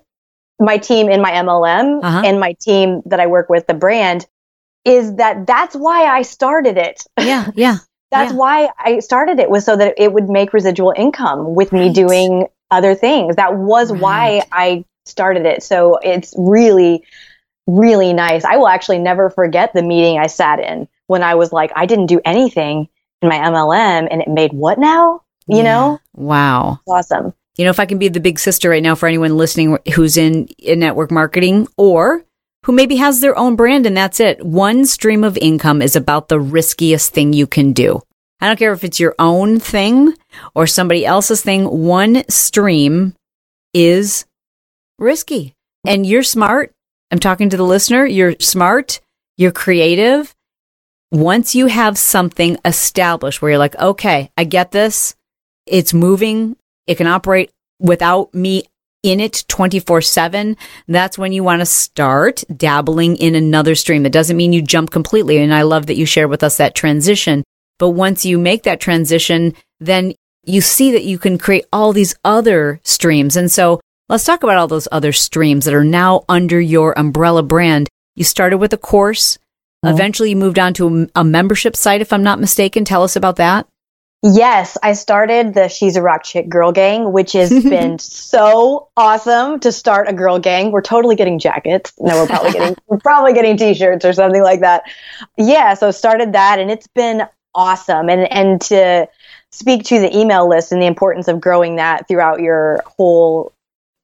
[0.61, 2.23] my team in my MLM Uh-huh.
[2.25, 4.27] and my team that I work with, the brand,
[4.85, 7.03] is that that's why I started it.
[7.18, 7.51] yeah.
[7.55, 7.77] Yeah.
[8.12, 8.38] That's Yeah.
[8.38, 12.49] why I started it was so that it would make residual income with me doing
[12.73, 13.37] other things.
[13.37, 15.63] That was why I started it.
[15.63, 17.05] So it's really,
[17.67, 18.45] really nice.
[18.45, 21.87] I will actually never forget the meeting I sat in when I was like, I
[21.87, 22.89] didn't do anything
[23.23, 25.23] in my MLM and it made what now?
[25.47, 25.63] You Yeah.
[25.65, 26.01] know?
[26.15, 26.81] Wow.
[26.89, 27.35] Awesome.
[27.57, 30.17] You know, if I can be the big sister right now for anyone listening who's
[30.17, 32.25] in, in network marketing or
[32.65, 34.45] who maybe has their own brand and that's it.
[34.45, 38.01] One stream of income is about the riskiest thing you can do.
[38.41, 40.15] I don't care if it's your own thing
[40.55, 41.65] or somebody else's thing.
[41.67, 43.15] One stream
[43.75, 44.25] is
[45.01, 46.73] risky and you're smart.
[47.11, 48.07] I'm talking to the listener.
[48.07, 49.01] You're smart.
[49.37, 50.35] You're creative.
[51.11, 55.17] Once you have something established where you're like, okay, I get this.
[55.67, 56.57] It's moving.
[56.87, 58.65] It can operate without me
[59.03, 60.57] in it 24 7.
[60.87, 64.03] That's when you want to start dabbling in another stream.
[64.03, 65.39] That doesn't mean you jump completely.
[65.39, 67.43] And I love that you shared with us that transition.
[67.79, 72.15] But once you make that transition, then you see that you can create all these
[72.25, 73.37] other streams.
[73.37, 77.42] And so let's talk about all those other streams that are now under your umbrella
[77.42, 77.88] brand.
[78.16, 79.38] You started with a course.
[79.85, 79.94] Mm-hmm.
[79.94, 82.85] Eventually you moved on to a, a membership site, if I'm not mistaken.
[82.85, 83.66] Tell us about that.
[84.23, 89.61] Yes, I started the She's a Rock Chick Girl Gang, which has been so awesome
[89.61, 90.73] to start a girl gang.
[90.73, 91.94] We're totally getting jackets.
[91.99, 94.83] No, we're probably getting we're probably getting t-shirts or something like that.
[95.38, 97.23] Yeah, so started that and it's been
[97.55, 98.11] awesome.
[98.11, 99.09] And and to
[99.53, 103.55] speak to the email list and the importance of growing that throughout your whole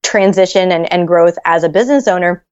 [0.07, 2.45] transition and, and growth as a business owner,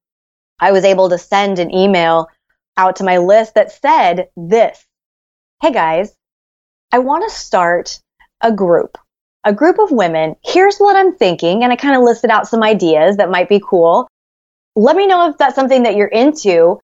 [0.61, 2.29] I was able to send an email
[2.77, 4.85] out to my list that said this.
[5.62, 6.14] Hey guys,
[6.93, 8.01] I want to start
[8.40, 8.99] a group,
[9.45, 10.35] a group of women.
[10.45, 11.62] Here's what I'm thinking.
[11.62, 14.09] And I kind of listed out some ideas that might be cool.
[14.75, 16.81] Let me know if that's something that you're into.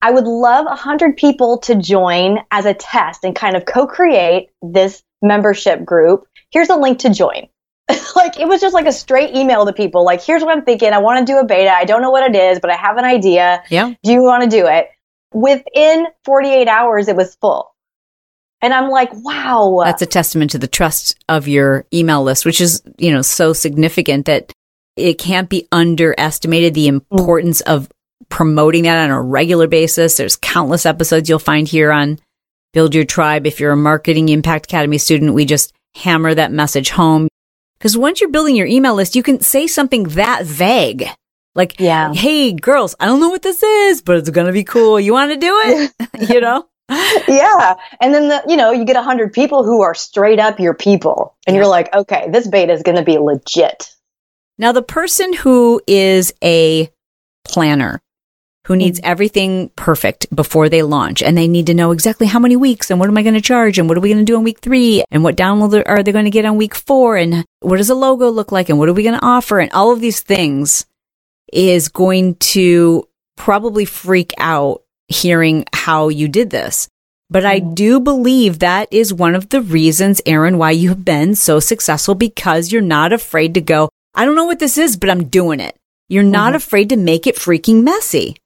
[0.00, 4.50] I would love 100 people to join as a test and kind of co create
[4.62, 6.26] this membership group.
[6.50, 7.48] Here's a link to join.
[8.16, 10.92] like it was just like a straight email to people like, here's what I'm thinking.
[10.92, 11.70] I want to do a beta.
[11.70, 13.62] I don't know what it is, but I have an idea.
[13.70, 13.94] Yeah.
[14.02, 14.90] Do you want to do it?
[15.32, 17.74] Within 48 hours, it was full.
[18.62, 19.82] And I'm like, wow.
[19.84, 23.52] That's a testament to the trust of your email list, which is, you know, so
[23.52, 24.52] significant that
[24.96, 27.00] it can't be underestimated the mm.
[27.10, 27.88] importance of
[28.28, 30.16] promoting that on a regular basis.
[30.16, 32.18] There's countless episodes you'll find here on
[32.72, 33.46] Build Your Tribe.
[33.46, 37.28] If you're a Marketing Impact Academy student, we just hammer that message home.
[37.78, 41.06] Because once you're building your email list, you can say something that vague.
[41.54, 42.12] Like, Yeah.
[42.12, 45.00] hey, girls, I don't know what this is, but it's going to be cool.
[45.00, 45.92] You want to do it?
[46.30, 46.66] you know?
[47.28, 47.74] yeah.
[48.00, 50.74] And then the, you know, you get a hundred people who are straight up your
[50.74, 51.36] people.
[51.46, 51.62] And Yeah.
[51.62, 53.90] you're like, okay, this beta is going to be legit.
[54.58, 56.90] Now, the person who is a
[57.44, 58.00] planner,
[58.66, 62.56] who needs everything perfect before they launch, and they need to know exactly how many
[62.56, 64.36] weeks and what am I going to charge and what are we going to do
[64.36, 67.44] on week three and what download are they going to get on week four and
[67.60, 69.92] what does the logo look like and what are we going to offer and all
[69.92, 70.84] of these things
[71.52, 76.88] is going to probably freak out hearing how you did this.
[77.30, 77.74] But I mm-hmm.
[77.74, 82.14] do believe that is one of the reasons, Erin, why you have been so successful
[82.14, 85.60] because you're not afraid to go, I don't know what this is, but I'm doing
[85.60, 85.76] it.
[86.08, 86.56] You're not mm-hmm.
[86.56, 88.36] afraid to make it freaking messy.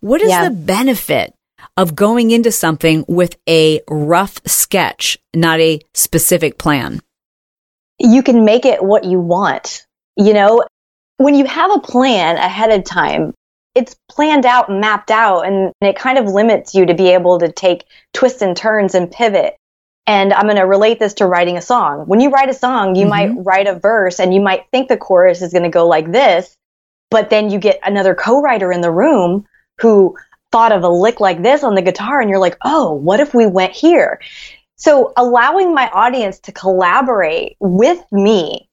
[0.00, 0.44] What is Yeah.
[0.44, 1.34] the benefit
[1.76, 7.00] of going into something with a rough sketch, not a specific plan?
[7.98, 9.84] You can make it what you want.
[10.16, 10.64] You know,
[11.18, 13.34] when you have a plan ahead of time,
[13.74, 17.52] it's planned out mapped out, and it kind of limits you to be able to
[17.52, 19.54] take twists and turns and pivot.
[20.06, 22.04] And I'm going to relate this to writing a song.
[22.06, 23.10] When you write a song, you Mhm.
[23.10, 26.10] might write a verse and you might think the chorus is going to go like
[26.10, 26.56] this,
[27.10, 29.44] but then you get another co writer in the room
[29.80, 30.16] who
[30.52, 33.34] thought of a lick like this on the guitar, and you're like, oh, what if
[33.34, 34.20] we went here?
[34.76, 38.68] So allowing my audience to collaborate with me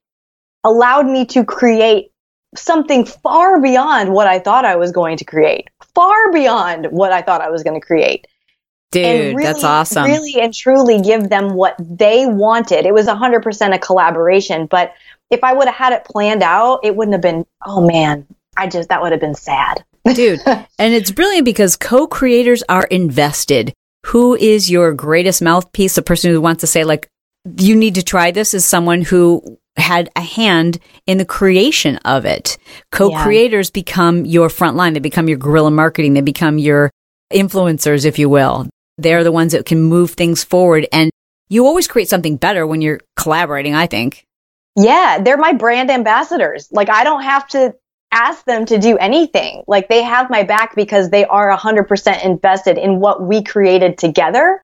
[0.63, 2.11] allowed me to create
[2.55, 7.21] something far beyond what I thought I was going to create, far beyond what I
[7.21, 8.25] thought I was going to create.
[8.91, 10.05] Dude, and that's awesome.
[10.05, 12.85] Really and truly give them what they wanted.
[12.85, 14.93] It was 100% a collaboration, but
[15.29, 18.67] if I would have had it planned out, it wouldn't have been, oh man, I
[18.67, 19.83] just, that would have been sad.
[20.13, 23.73] Dude, and it's brilliant because co creators are invested.
[24.08, 25.95] Who is your greatest mouthpiece?
[25.95, 27.10] The person who wants to say, like,
[27.60, 32.25] you need to try this is someone who had a hand in the creation of
[32.25, 32.58] it.
[32.91, 33.81] Co-creators yeah.
[33.81, 34.93] become your front line.
[34.93, 36.13] They become your guerrilla marketing.
[36.13, 36.91] They become your
[37.31, 38.67] influencers, if you will.
[38.97, 40.87] They're the ones that can move things forward.
[40.91, 41.12] And
[41.49, 44.25] you always create something better when you're collaborating, I think.
[44.75, 46.67] Yeah, they're my brand ambassadors.
[46.71, 47.75] Like I don't have to
[48.17, 49.63] ask them to do anything.
[49.67, 54.61] Like they have my back because they are 100% invested in what we created together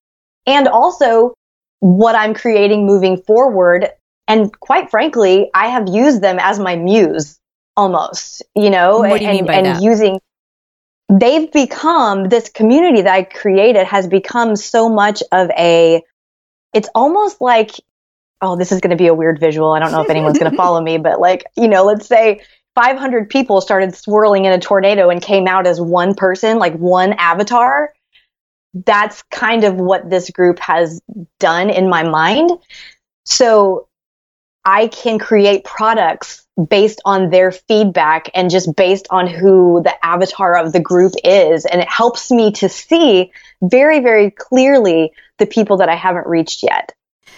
[0.48, 1.36] and also
[1.80, 3.90] what I'm creating moving forward.
[4.28, 7.40] And quite frankly, I have used them as my muse
[7.78, 9.82] almost, you know, what do you and, mean by and that?
[9.82, 10.20] using
[11.10, 16.02] they've become this community that I created has become so much of a
[16.74, 17.72] it's almost like
[18.42, 20.52] oh this is going to be a weird visual I don't know if anyone's going
[20.52, 22.42] to follow me but like you know let's say
[22.76, 27.14] 500 people started swirling in a tornado and came out as one person like one
[27.14, 27.94] avatar
[28.86, 31.02] that's kind of what this group has
[31.40, 32.52] done in my mind
[33.26, 33.88] so
[34.66, 40.58] I can create products based on their feedback and just based on who the avatar
[40.58, 41.66] of the group is.
[41.66, 46.64] And it helps me to see very, very clearly the people that I haven't reached
[46.64, 46.94] yet.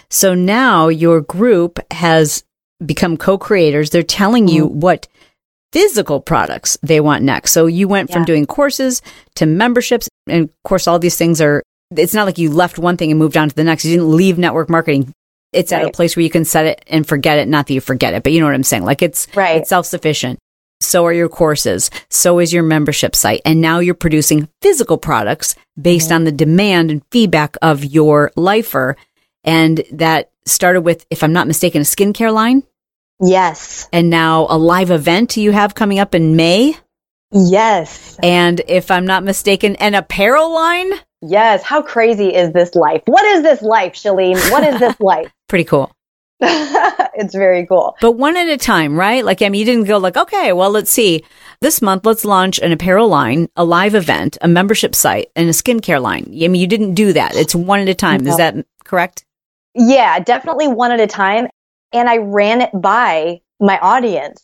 [0.08, 2.44] So now your group has
[2.84, 3.90] become co creators.
[3.90, 4.80] They're telling you mm-hmm.
[4.80, 5.08] what
[5.76, 7.52] physical products they want next.
[7.52, 9.02] So you went from doing courses
[9.34, 10.08] to memberships.
[10.26, 11.62] And of course, all these things are,
[11.94, 13.84] it's not like you left one thing and moved on to the next.
[13.84, 15.12] You didn't leave network marketing
[15.52, 15.82] it's right.
[15.82, 17.46] at a place where you can set it and forget it.
[17.46, 18.84] Not that you forget it, but you know what I'm saying?
[18.84, 19.58] Like it's, right.
[19.58, 20.38] it's self sufficient.
[20.80, 21.90] So are your courses.
[22.08, 23.42] So is your membership site.
[23.44, 26.14] And now you're producing physical products based mm-hmm.
[26.16, 28.96] on the demand and feedback of your lifer.
[29.44, 32.62] And that started with, if I'm not mistaken, a skincare line.
[33.20, 33.88] Yes.
[33.92, 36.76] And now a live event you have coming up in May.
[37.32, 38.18] Yes.
[38.22, 40.90] And if I'm not mistaken, an apparel line.
[41.22, 41.62] Yes.
[41.62, 43.02] How crazy is this life?
[43.06, 44.50] What is this life, Chalene?
[44.50, 45.32] What is this life?
[45.48, 45.92] Pretty cool.
[46.40, 47.96] it's very cool.
[48.00, 49.24] But one at a time, right?
[49.24, 51.24] Like, I mean, you didn't go like, okay, well, let's see.
[51.62, 55.52] This month, let's launch an apparel line, a live event, a membership site, and a
[55.52, 56.26] skincare line.
[56.28, 57.34] I mean, you didn't do that.
[57.34, 58.24] It's one at a time.
[58.24, 58.30] No.
[58.32, 58.54] Is that
[58.84, 59.24] correct?
[59.74, 61.48] Yeah, definitely one at a time.
[61.96, 64.42] And I ran it by my audience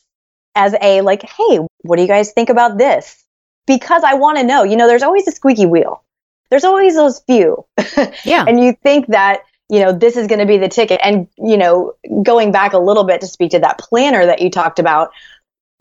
[0.55, 3.25] as a like, hey, what do you guys think about this?
[3.67, 6.03] Because I want to know, you know, there's always a squeaky wheel.
[6.51, 7.65] There's always those few.
[8.25, 8.45] Yeah.
[8.47, 9.43] and you think that
[9.73, 11.01] you know, this is going to be the ticket.
[11.03, 14.51] And, you know, going back a little bit to speak to that planner that you
[14.51, 15.13] talked about,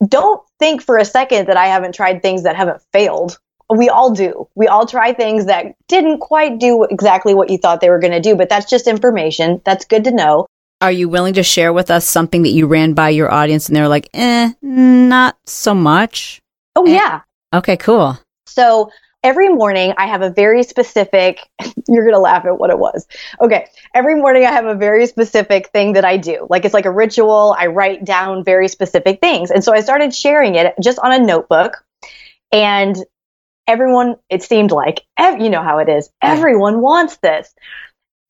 [0.08, 3.38] don't think for a second that I haven't tried things that haven't failed.
[3.68, 4.48] We all do.
[4.54, 8.14] We all try things that didn't quite do exactly what you thought they were going
[8.14, 9.60] to do, but that's just information.
[9.66, 10.46] That's good to know.
[10.82, 13.76] Are you willing to share with us something that you ran by your audience and
[13.76, 16.42] they're like, eh, not so much?
[16.74, 16.94] Oh, eh.
[16.94, 17.20] yeah.
[17.54, 18.18] Okay, cool.
[18.46, 18.90] So
[19.22, 21.38] every morning I have a very specific,
[21.88, 23.06] you're going to laugh at what it was.
[23.40, 23.68] Okay.
[23.94, 26.48] Every morning I have a very specific thing that I do.
[26.50, 27.54] Like it's like a ritual.
[27.56, 29.52] I write down very specific things.
[29.52, 31.84] And so I started sharing it just on a notebook.
[32.50, 32.96] And
[33.68, 37.54] everyone, it seemed like, you know how it is, everyone wants this.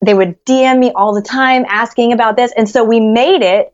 [0.05, 2.51] They would DM me all the time asking about this.
[2.57, 3.73] And so we made it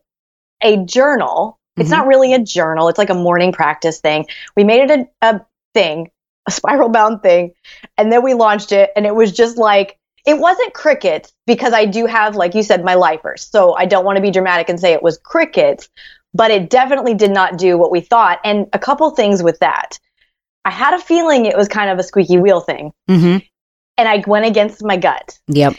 [0.62, 1.60] a journal.
[1.78, 1.98] It's mm-hmm.
[1.98, 2.88] not really a journal.
[2.90, 4.26] It's like a morning practice thing.
[4.56, 5.42] We made it a, a
[5.74, 6.12] thing
[6.50, 7.54] a spiral bound thing.
[7.98, 11.86] And then we launched it and it was just like, it wasn't crickets because I
[11.86, 13.48] do have, like you said, my lifers.
[13.50, 15.90] So I don't want to be dramatic and say it was crickets,
[16.34, 18.40] but it definitely did not do what we thought.
[18.44, 19.98] And a couple things with that.
[20.66, 22.92] I had a feeling it was kind of a squeaky wheel thing.
[23.10, 23.38] Mm-hmm.
[23.98, 25.40] And I went against my gut.
[25.48, 25.76] Yep.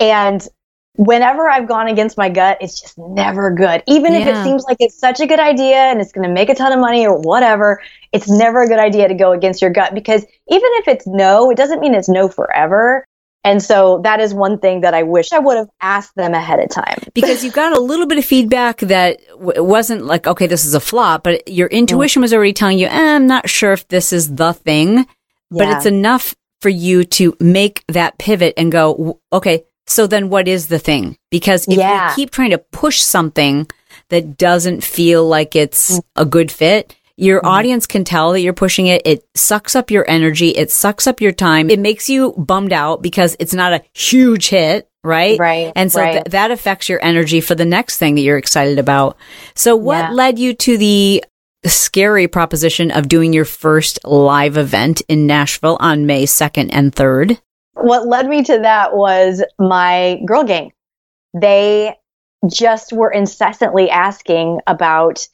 [0.00, 0.46] And
[0.94, 3.82] whenever I've gone against my gut, it's just never good.
[3.86, 4.20] Even yeah.
[4.20, 6.54] if it seems like it's such a good idea and it's going to make a
[6.54, 7.82] ton of money or whatever,
[8.12, 11.50] it's never a good idea to go against your gut because even if it's no,
[11.50, 13.04] it doesn't mean it's no forever.
[13.42, 16.60] And so that is one thing that I wish I would have asked them ahead
[16.60, 16.98] of time.
[17.14, 20.74] because you got a little bit of feedback that w- wasn't like, okay, this is
[20.74, 24.12] a flop, but your intuition was already telling you, eh, I'm not sure if this
[24.12, 25.04] is the thing, yeah.
[25.50, 30.46] but it's enough for you to make that pivot and go, okay, so then what
[30.46, 31.18] is the thing?
[31.30, 32.10] Because if yeah.
[32.10, 33.68] you keep trying to push something
[34.08, 36.02] that doesn't feel like it's mm.
[36.14, 37.48] a good fit, your mm-hmm.
[37.48, 39.02] audience can tell that you're pushing it.
[39.04, 40.50] It sucks up your energy.
[40.50, 41.70] It sucks up your time.
[41.70, 44.88] It makes you bummed out because it's not a huge hit.
[45.02, 45.38] Right.
[45.38, 45.72] Right.
[45.74, 46.12] And so right.
[46.12, 49.16] Th- that affects your energy for the next thing that you're excited about.
[49.56, 50.12] So what yeah.
[50.12, 51.24] led you to the
[51.64, 57.40] scary proposition of doing your first live event in Nashville on May 2nd and 3rd?
[57.82, 60.72] What led me to that was my girl gang.
[61.34, 61.96] They
[62.50, 65.26] just were incessantly asking about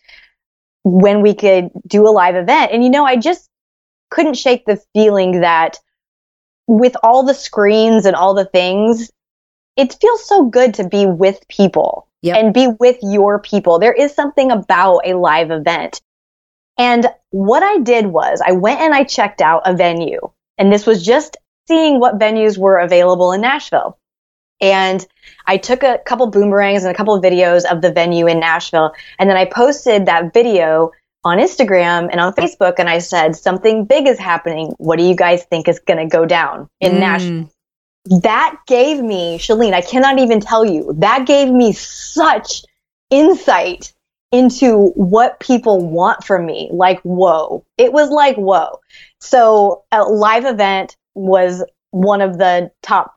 [0.84, 2.72] when we could do a live event.
[2.72, 3.49] And you know, I just
[4.11, 5.78] couldn't shake the feeling that
[6.66, 9.11] with all the screens and all the things,
[9.76, 12.36] it feels so good to be with people Yep.
[12.36, 13.78] and be with your people.
[13.78, 16.01] There is something about a live event.
[16.78, 20.20] And what I did was I went and I checked out a venue.
[20.59, 21.36] And this was just
[21.67, 23.99] seeing what venues were available in Nashville.
[24.61, 25.07] And
[25.47, 28.93] I took a couple boomerangs and a couple of videos of the venue in Nashville.
[29.19, 30.93] And then I posted that video
[31.25, 32.75] on Instagram and on Facebook.
[32.79, 34.75] And I said, something big is happening.
[34.79, 37.01] What do you guys think is going to go down in Mm.
[37.01, 37.51] Nashville?
[38.07, 42.64] that gave me, Chalene, I cannot even tell you, that gave me such
[43.11, 43.93] insight
[44.33, 46.69] into what people want from me.
[46.73, 47.64] Like, whoa.
[47.79, 48.81] It was like, whoa.
[49.21, 53.14] So a live event was one of the top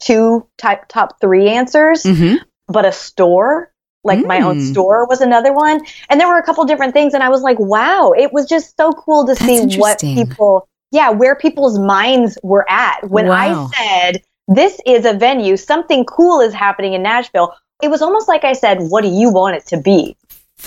[0.00, 2.34] two, type, top three answers, hmm
[2.68, 3.72] but a store,
[4.04, 4.70] like my own Mm.
[4.70, 5.84] store was another one.
[6.08, 7.12] And there were a couple different things.
[7.12, 10.68] And I was like, wow, it was just so cool to That's see what people,
[10.90, 13.10] yeah, where people's minds were at.
[13.10, 13.70] When Wow.
[13.74, 18.28] I said, this is a venue, something cool is happening in Nashville, it was almost
[18.28, 20.16] like I said, what do you want it to be?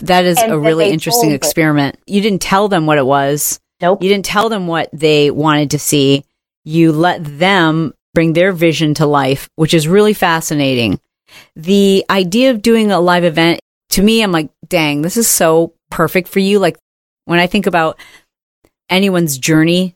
[0.01, 1.36] That is And a really interesting told it.
[1.38, 1.97] experiment.
[2.05, 3.59] You didn't tell them what it was.
[3.82, 4.03] Nope.
[4.03, 6.24] You didn't tell them what they wanted to see.
[6.66, 10.99] You let them bring their vision to life, which is really fascinating.
[11.55, 13.59] The idea of doing a live event,
[13.91, 16.59] to me, I'm like, dang, this is so perfect for you.
[16.59, 16.78] Like
[17.26, 17.99] when I think about
[18.89, 19.95] anyone's journey,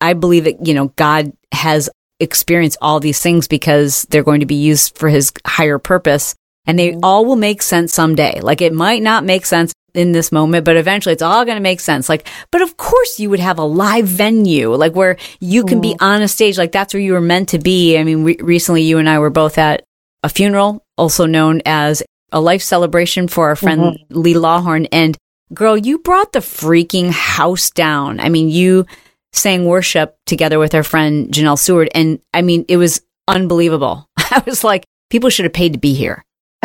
[0.00, 1.90] I believe that, you know, God has
[2.20, 6.34] experienced all these things because they're going to be used for his higher purpose
[6.66, 7.00] and they mm-hmm.
[7.02, 8.40] all will make sense someday.
[8.40, 11.62] Like it might not make sense in this moment, but eventually it's all going to
[11.62, 12.08] make sense.
[12.08, 15.96] Like, but of course you would have a live venue, like where you can be
[16.00, 16.58] on a stage.
[16.58, 17.98] Like that's where you were meant to be.
[17.98, 19.82] I mean, re- recently you and I were both at
[20.22, 24.20] a funeral, also known as a life celebration for our friend mm-hmm.
[24.20, 24.88] Lee Lawhorn.
[24.92, 25.16] And
[25.52, 28.20] girl, you brought the freaking house down.
[28.20, 28.86] I mean, you
[29.32, 31.88] sang worship together with our friend Janelle Seward.
[31.94, 34.08] And I mean, it was unbelievable.
[34.18, 36.24] I was like, people should have paid to be here.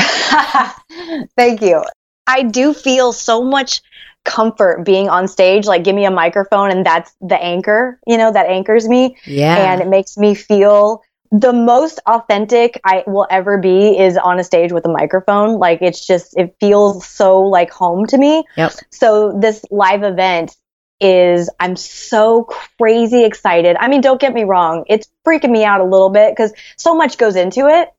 [1.37, 1.83] Thank you.
[2.27, 3.81] I do feel so much
[4.23, 5.65] comfort being on stage.
[5.65, 9.17] Like, give me a microphone, and that's the anchor, you know, that anchors me.
[9.25, 9.73] Yeah.
[9.73, 11.01] And it makes me feel
[11.31, 15.57] the most authentic I will ever be is on a stage with a microphone.
[15.57, 18.43] Like, it's just, it feels so like home to me.
[18.55, 18.73] Yep.
[18.91, 20.55] So, this live event
[20.99, 22.43] is, I'm so
[22.79, 23.75] crazy excited.
[23.79, 26.95] I mean, don't get me wrong, it's freaking me out a little bit because so
[26.95, 27.89] much goes into it.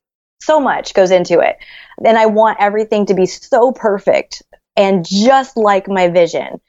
[0.41, 1.57] So much goes into it.
[2.05, 4.43] And I want everything to be so perfect
[4.75, 6.59] and just like my vision.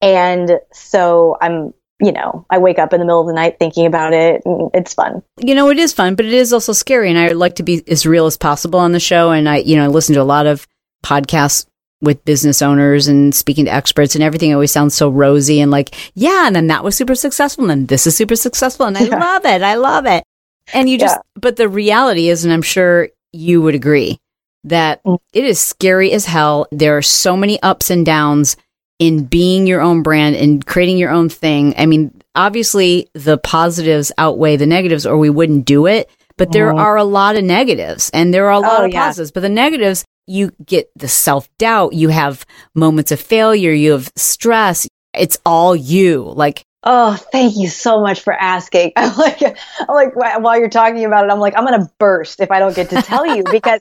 [0.00, 3.86] And so I'm, you know, I wake up in the middle of the night thinking
[3.86, 4.42] about it.
[4.44, 5.22] And it's fun.
[5.38, 7.08] you know, it is fun, but it is also scary.
[7.08, 9.30] And I like to be as real as possible on the show.
[9.30, 10.66] And I, you know, I listen to a lot of
[11.06, 11.66] podcasts
[12.00, 15.94] with business owners and speaking to experts and everything always sounds so rosy and like,
[16.14, 19.02] yeah, and then that was super successful and then this is super successful and I
[19.06, 19.20] Yeah.
[19.20, 19.62] love it.
[19.62, 20.24] I love it.
[20.72, 24.18] And you just, but the reality is, and I'm sure you would agree
[24.64, 25.18] that Mm.
[25.32, 26.66] it is scary as hell.
[26.70, 28.56] There are so many ups and downs
[28.98, 31.74] in being your own brand and creating your own thing.
[31.76, 36.72] I mean, obviously the positives outweigh the negatives or we wouldn't do it, but there
[36.72, 36.78] Mhm.
[36.78, 39.06] are a lot of negatives and there are a lot Oh, of yeah.
[39.06, 42.46] positives, but the negatives, you get the self doubt, you have
[42.76, 44.86] moments of failure, you have stress.
[45.18, 46.32] It's all you.
[46.36, 48.92] Like, Oh, thank you so much for asking.
[48.96, 52.40] I'm like, I'm like, while you're talking about it, I'm like, I'm going to burst
[52.40, 53.80] if I don't get to tell you because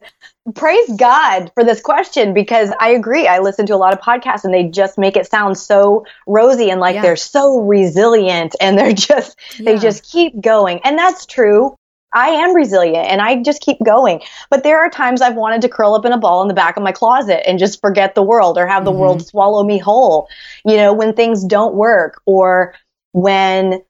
[0.56, 3.28] praise God for this question because I agree.
[3.28, 6.70] I listen to a lot of podcasts and they just make it sound so rosy
[6.70, 7.02] and like Yeah.
[7.02, 10.80] they're so resilient and they're just, they just keep going.
[10.84, 11.76] And that's true.
[12.14, 14.22] I am resilient and I just keep going.
[14.50, 16.76] But there are times I've wanted to curl up in a ball in the back
[16.76, 18.98] of my closet and just forget the world or have the Mhm.
[18.98, 20.28] world swallow me whole.
[20.66, 22.76] You know, when things don't work or
[23.14, 23.82] when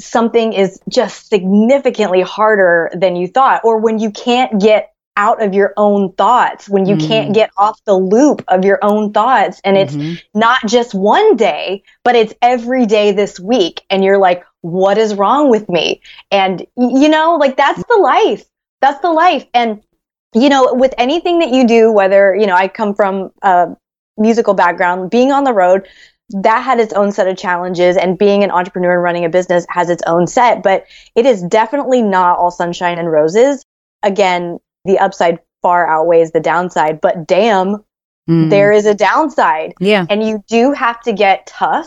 [0.00, 5.54] something is just significantly harder than you thought or when you can't get out of
[5.54, 6.98] your own thoughts, when you Mm.
[6.98, 10.20] can't get off the loop of your own thoughts and it's Mhm.
[10.34, 13.82] not just one day, but it's every day this week.
[13.90, 16.02] And you're like, what is wrong with me?
[16.30, 18.44] And, you know, like that's the life.
[18.80, 19.46] That's the life.
[19.54, 19.82] And,
[20.34, 23.68] you know, with anything that you do, whether, you know, I come from a
[24.18, 25.86] musical background, being on the road,
[26.30, 27.96] that had its own set of challenges.
[27.96, 31.42] And being an entrepreneur and running a business has its own set, but it is
[31.42, 33.64] definitely not all sunshine and roses.
[34.02, 37.84] Again, the upside far outweighs the downside, but damn,
[38.28, 38.50] Mm.
[38.50, 40.04] there is a downside yeah.
[40.10, 41.86] and you do have to get tough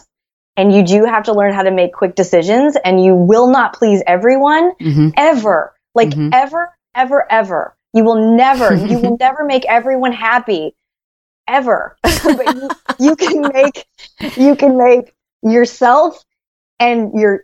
[0.56, 3.74] and you do have to learn how to make quick decisions and you will not
[3.74, 6.30] please everyone hmm ever like Mhm.
[6.34, 10.74] ever ever ever you will never you will never make everyone happy
[11.50, 12.70] ever but you,
[13.00, 13.86] you can make
[14.38, 16.24] you can make yourself
[16.80, 17.44] and your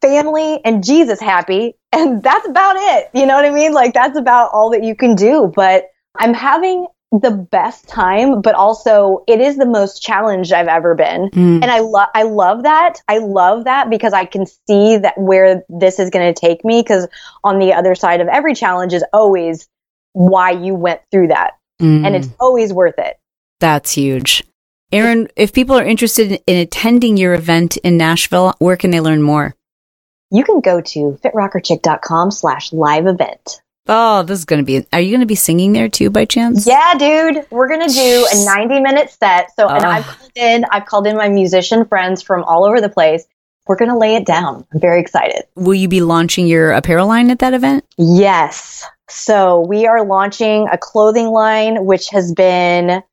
[0.00, 3.10] family and jesus happy And that's about it.
[3.12, 3.72] You know what I mean?
[3.72, 5.52] Like that's about all that you can do.
[5.54, 5.84] But
[6.16, 11.28] I'm having the best time, but also it is the most challenged I've ever been.
[11.30, 11.62] Mm.
[11.62, 13.00] And I love I love that.
[13.08, 16.82] I love that because I can see that where this is going to take me
[16.82, 17.06] cuz
[17.44, 19.68] on the other side of every challenge is always
[20.14, 21.52] why you went through that.
[21.80, 22.06] Mm.
[22.06, 23.18] And it's always worth it.
[23.62, 24.42] That's huge.
[24.90, 29.22] Erin, if people are interested in attending your event in Nashville, where can they learn
[29.22, 29.54] more?
[30.32, 33.62] You can go to fitrockerchick.com slash live event.
[33.86, 36.24] Oh, this is going to be, are you going to be singing there too by
[36.24, 36.66] chance?
[36.66, 39.54] Yeah, dude, we're gonna do a 90 minute set.
[39.54, 39.84] So, and.
[39.84, 43.24] I've called in, I've called in my musician friends from all over the place.
[43.68, 44.66] We're gonna lay it down.
[44.74, 45.44] I'm very excited.
[45.54, 47.84] Will you be launching your apparel line at that event?
[47.96, 48.84] Yes.
[49.08, 53.04] So we are launching a clothing line, which has been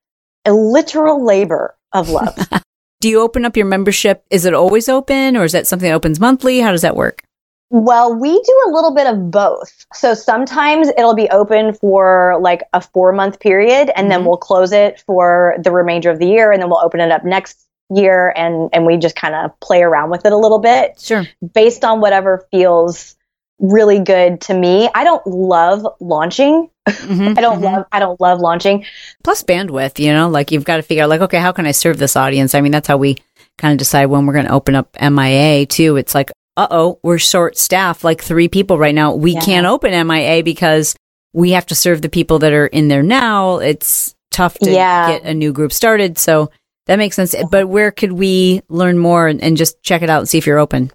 [0.45, 2.35] a literal labor of love.
[3.01, 4.25] Do you open up your membership?
[4.29, 6.59] Is it always open or is that something that opens monthly?
[6.59, 7.23] How does that work?
[7.71, 9.85] Well, we do a little bit of both.
[9.93, 14.25] So sometimes it'll be open for like a four month period and then Mhm.
[14.25, 17.23] we'll close it for the remainder of the year and then we'll open it up
[17.23, 17.61] next
[17.93, 21.25] year and, and we just kind of play around with it a little bit Sure.
[21.53, 23.15] based on whatever feels
[23.59, 24.89] really good to me.
[24.95, 26.69] I don't love launching.
[26.87, 27.63] Mhm, I don't mhm.
[27.63, 28.85] love I don't love launching.
[29.23, 31.71] Plus bandwidth, you know, like you've got to figure out like, okay, how can I
[31.71, 32.55] serve this audience?
[32.55, 33.17] I mean, that's how we
[33.57, 35.97] kind of decide when we're going to open up MIA too.
[35.97, 39.13] It's like, uh oh, we're short staffed, like three people right now.
[39.13, 39.41] We Yeah.
[39.41, 40.95] can't open MIA because
[41.33, 43.57] we have to serve the people that are in there now.
[43.57, 45.11] It's tough to Yeah.
[45.19, 46.17] get a new group started.
[46.17, 46.49] So
[46.87, 47.35] that makes sense.
[47.51, 50.47] But where could we learn more and, and just check it out and see if
[50.47, 50.91] you're open?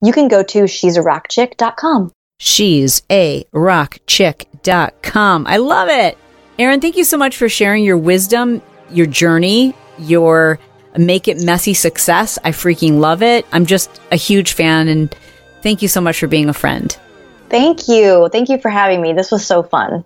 [0.00, 2.12] You can go to she's a rock chick.com.
[2.38, 5.46] She's a rockchick.com.
[5.46, 6.16] I love it.
[6.58, 10.58] Erin, thank you so much for sharing your wisdom, your journey, your
[10.96, 12.38] make it messy success.
[12.44, 13.46] I freaking love it.
[13.52, 15.14] I'm just a huge fan and
[15.62, 16.96] thank you so much for being a friend.
[17.48, 18.28] Thank you.
[18.30, 19.12] Thank you for having me.
[19.12, 20.04] This was so fun.